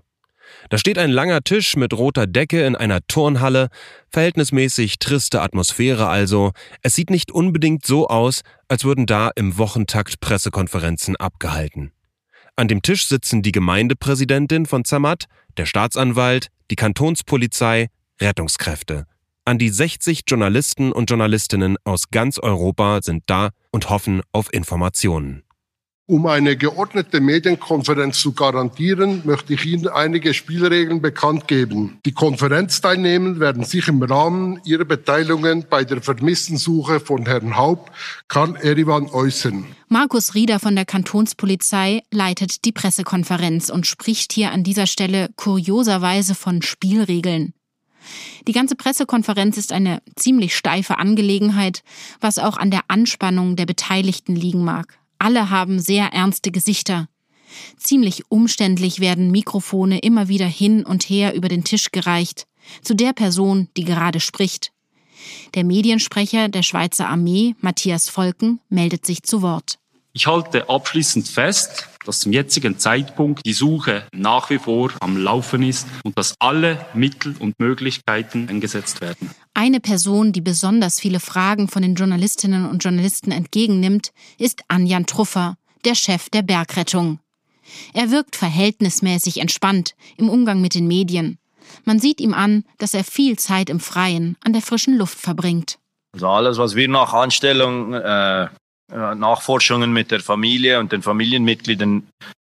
[0.70, 3.68] Da steht ein langer Tisch mit roter Decke in einer Turnhalle,
[4.08, 6.54] verhältnismäßig triste Atmosphäre also.
[6.82, 11.91] Es sieht nicht unbedingt so aus, als würden da im Wochentakt Pressekonferenzen abgehalten.
[12.60, 15.26] An dem Tisch sitzen die Gemeindepräsidentin von Zermatt,
[15.58, 17.89] der Staatsanwalt, die Kantonspolizei,
[18.20, 19.05] Rettungskräfte.
[19.45, 25.43] An die 60 Journalisten und Journalistinnen aus ganz Europa sind da und hoffen auf Informationen.
[26.10, 31.99] Um eine geordnete Medienkonferenz zu garantieren, möchte ich Ihnen einige Spielregeln bekannt geben.
[32.05, 37.91] Die Konferenzteilnehmer werden sich im Rahmen ihrer Beteiligungen bei der Vermisstensuche von Herrn Haupt,
[38.30, 39.66] Karl Erivan, äußern.
[39.89, 46.36] Markus Rieder von der Kantonspolizei leitet die Pressekonferenz und spricht hier an dieser Stelle kurioserweise
[46.36, 47.53] von Spielregeln.
[48.47, 51.84] Die ganze Pressekonferenz ist eine ziemlich steife Angelegenheit,
[52.22, 54.99] was auch an der Anspannung der Beteiligten liegen mag.
[55.20, 57.07] Alle haben sehr ernste Gesichter.
[57.78, 62.47] Ziemlich umständlich werden Mikrofone immer wieder hin und her über den Tisch gereicht,
[62.82, 64.72] zu der Person, die gerade spricht.
[65.55, 69.80] Der Mediensprecher der Schweizer Armee, Matthias Volken, meldet sich zu Wort.
[70.18, 75.61] Ich halte abschließend fest, dass zum jetzigen Zeitpunkt die Suche nach wie vor am Laufen
[75.61, 79.30] ist und dass alle Mittel und Möglichkeiten eingesetzt werden.
[79.53, 84.09] Eine Person, die besonders viele Fragen von den Journalistinnen und Journalisten entgegennimmt,
[84.39, 85.55] ist Anjan Truffer,
[85.86, 87.20] der Chef der Bergrettung.
[87.93, 91.38] Er wirkt verhältnismäßig entspannt im Umgang mit den Medien.
[91.86, 95.78] Man sieht ihm an, dass er viel Zeit im Freien, an der frischen Luft verbringt.
[96.13, 98.47] Also alles, was wir nach Anstellung äh,
[98.90, 102.08] Nachforschungen mit der Familie und den Familienmitgliedern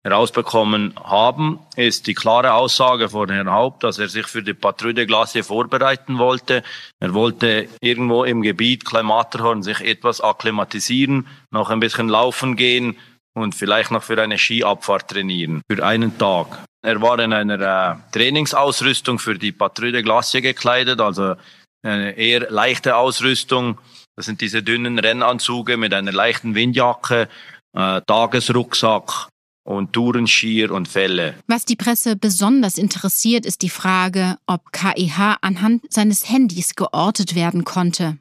[0.05, 4.95] herausbekommen haben, ist die klare Aussage von Herrn Haupt, dass er sich für die Patrouille
[4.95, 6.63] de Glace vorbereiten wollte.
[7.01, 12.97] Er wollte irgendwo im Gebiet Kleinmaterhorn sich etwas akklimatisieren, noch ein bisschen laufen gehen
[13.35, 16.65] und vielleicht noch für eine Skiabfahrt trainieren, für einen Tag.
[16.83, 21.35] Er war in einer äh, Trainingsausrüstung für die Patrouille de Glace gekleidet, also
[21.83, 23.79] eine eher leichte Ausrüstung,
[24.19, 27.29] das sind diese dünnen Rennanzüge mit einer leichten Windjacke,
[27.73, 29.29] äh, Tagesrucksack
[29.63, 31.37] und Tourenskier und Felle.
[31.47, 37.63] Was die Presse besonders interessiert, ist die Frage, ob KIH anhand seines Handys geortet werden
[37.63, 38.19] konnte.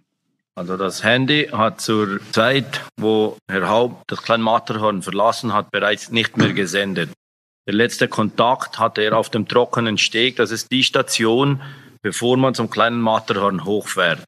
[0.53, 6.11] Also das Handy hat zur Zeit, wo Herr Haupt das Klein Matterhorn verlassen hat, bereits
[6.11, 7.09] nicht mehr gesendet.
[7.65, 10.35] Der letzte Kontakt hatte er auf dem trockenen Steg.
[10.35, 11.59] Das ist die Station,
[12.03, 14.23] bevor man zum kleinen Matterhorn hochfährt.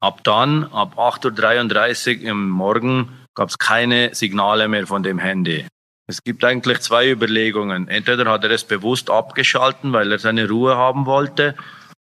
[0.00, 5.66] Ab dann, ab 8.33 Uhr im Morgen, gab es keine Signale mehr von dem Handy.
[6.06, 7.88] Es gibt eigentlich zwei Überlegungen.
[7.88, 11.54] Entweder hat er es bewusst abgeschalten, weil er seine Ruhe haben wollte,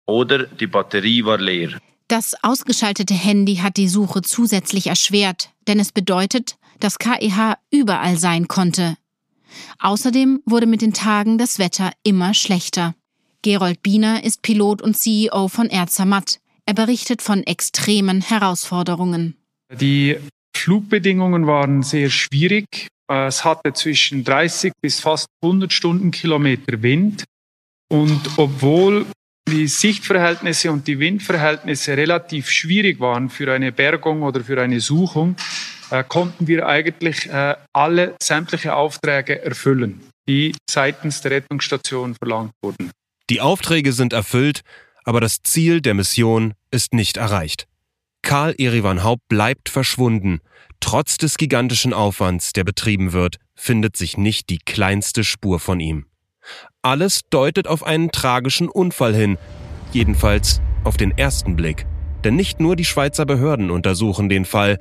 [0.05, 1.79] oder die Batterie war leer.
[2.07, 8.47] Das ausgeschaltete Handy hat die Suche zusätzlich erschwert, denn es bedeutet, dass KEH überall sein
[8.47, 8.97] konnte.
[9.79, 12.93] Außerdem wurde mit den Tagen das Wetter immer schlechter.
[13.41, 16.39] Gerold Biener ist Pilot und CEO von Erzermatt.
[16.67, 19.35] Er berichtet von extremen Herausforderungen.
[19.71, 20.17] Die
[20.55, 22.87] Flugbedingungen waren sehr schwierig.
[23.07, 27.23] Es hatte zwischen 30 bis fast 100 Stundenkilometer Wind.
[27.87, 29.05] Und obwohl
[29.47, 35.35] die Sichtverhältnisse und die Windverhältnisse relativ schwierig waren für eine Bergung oder für eine Suchung,
[35.91, 42.89] äh, konnten wir eigentlich äh, alle sämtliche Aufträge erfüllen, die seitens der Rettungsstation verlangt wurden.
[43.29, 44.61] Die Aufträge sind erfüllt,
[45.05, 47.67] aber das Ziel der Mission ist nicht erreicht.
[48.21, 50.39] Karl Erivan Haupt bleibt verschwunden.
[50.79, 56.07] Trotz des gigantischen Aufwands, der betrieben wird, findet sich nicht die kleinste Spur von ihm.
[56.81, 59.37] Alles deutet auf einen tragischen Unfall hin,
[59.93, 61.85] jedenfalls auf den ersten Blick.
[62.23, 64.79] Denn nicht nur die Schweizer Behörden untersuchen den Fall,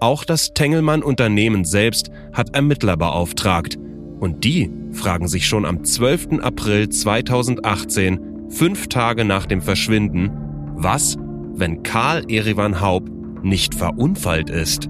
[0.00, 3.78] auch das Tengelmann-Unternehmen selbst hat Ermittler beauftragt.
[4.20, 6.40] Und die fragen sich schon am 12.
[6.42, 10.30] April 2018, fünf Tage nach dem Verschwinden,
[10.74, 11.16] was,
[11.54, 13.08] wenn Karl Erivan Haub
[13.42, 14.88] nicht verunfallt ist?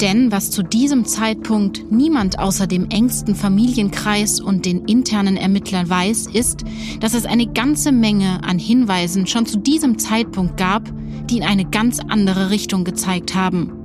[0.00, 6.28] Denn was zu diesem Zeitpunkt niemand außer dem engsten Familienkreis und den internen Ermittlern weiß,
[6.32, 6.64] ist,
[6.98, 10.90] dass es eine ganze Menge an Hinweisen schon zu diesem Zeitpunkt gab,
[11.30, 13.78] die in eine ganz andere Richtung gezeigt haben.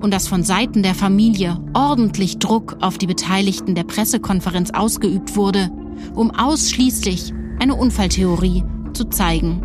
[0.00, 5.70] und dass von Seiten der Familie ordentlich Druck auf die Beteiligten der Pressekonferenz ausgeübt wurde,
[6.16, 9.62] um ausschließlich eine Unfalltheorie zu zeigen.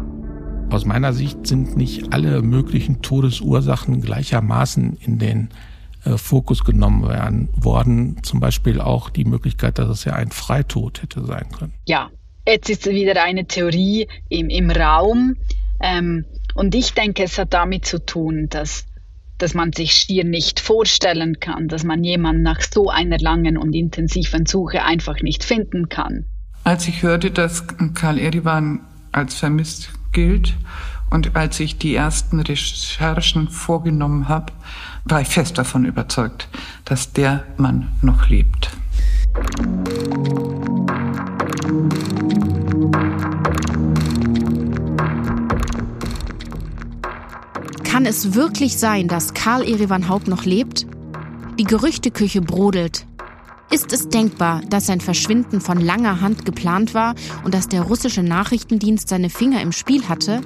[0.70, 5.50] Aus meiner Sicht sind nicht alle möglichen Todesursachen gleichermaßen in den
[6.04, 8.18] äh, Fokus genommen werden, worden.
[8.24, 11.74] Zum Beispiel auch die Möglichkeit, dass es ja ein Freitod hätte sein können.
[11.86, 12.10] Ja,
[12.46, 15.36] jetzt ist wieder eine Theorie im, im Raum.
[15.80, 18.86] Ähm, und ich denke, es hat damit zu tun, dass,
[19.38, 23.74] dass man sich schier nicht vorstellen kann, dass man jemanden nach so einer langen und
[23.74, 26.26] intensiven Suche einfach nicht finden kann.
[26.66, 28.80] Als ich hörte, dass Karl Erivan
[29.12, 30.56] als vermisst gilt
[31.12, 34.52] und als ich die ersten Recherchen vorgenommen habe,
[35.04, 36.48] war ich fest davon überzeugt,
[36.84, 38.72] dass der Mann noch lebt.
[47.84, 50.88] Kann es wirklich sein, dass Karl Erivan Haupt noch lebt?
[51.60, 53.06] Die Gerüchteküche brodelt.
[53.72, 58.24] Ist es denkbar, dass sein Verschwinden von langer Hand geplant war und dass der russische
[58.24, 60.42] Nachrichtendienst seine Finger im Spiel hatte?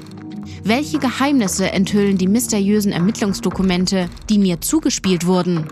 [0.64, 5.66] Welche Geheimnisse enthüllen die mysteriösen Ermittlungsdokumente, die mir zugespielt wurden?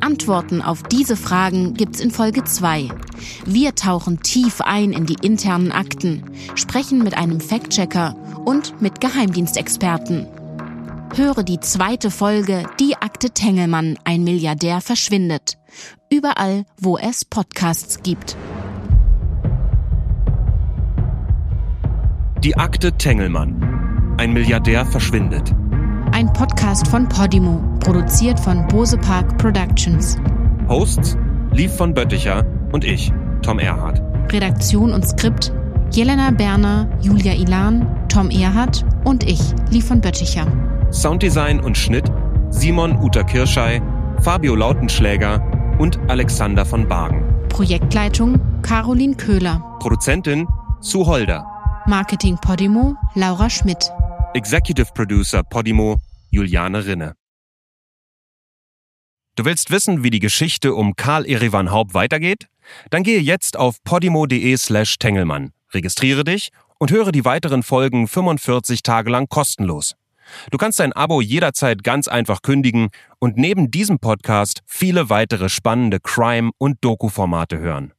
[0.00, 2.88] Antworten auf diese Fragen gibt's in Folge 2.
[3.46, 6.24] Wir tauchen tief ein in die internen Akten,
[6.56, 10.26] sprechen mit einem Fact-Checker und mit Geheimdienstexperten.
[11.14, 15.58] Höre die zweite Folge Die Akte Tengelmann, ein Milliardär verschwindet.
[16.10, 18.34] Überall, wo es Podcasts gibt.
[22.42, 24.14] Die Akte Tengelmann.
[24.16, 25.54] Ein Milliardär verschwindet.
[26.12, 30.16] Ein Podcast von Podimo, produziert von Bose Park Productions.
[30.66, 31.18] Hosts
[31.52, 34.00] Lief von Bötticher und ich, Tom Erhardt.
[34.32, 35.52] Redaktion und Skript
[35.92, 40.46] Jelena Berner, Julia Ilan, Tom Erhardt und ich, Lief von Bötticher.
[40.92, 42.04] Sounddesign und Schnitt
[42.50, 43.80] Simon Uter Kirschei,
[44.20, 45.40] Fabio Lautenschläger
[45.78, 47.48] und Alexander von Bargen.
[47.48, 49.78] Projektleitung Caroline Köhler.
[49.80, 50.46] Produzentin
[50.80, 51.46] Sue Holder.
[51.86, 53.90] Marketing Podimo Laura Schmidt.
[54.34, 55.96] Executive Producer Podimo
[56.30, 57.14] Juliane Rinne.
[59.34, 62.48] Du willst wissen, wie die Geschichte um Karl Erivan Haupt weitergeht?
[62.90, 68.82] Dann gehe jetzt auf podimo.de slash Tengelmann, registriere dich und höre die weiteren Folgen 45
[68.82, 69.94] Tage lang kostenlos.
[70.50, 76.00] Du kannst dein Abo jederzeit ganz einfach kündigen und neben diesem Podcast viele weitere spannende
[76.00, 77.92] Crime- und Doku-Formate hören.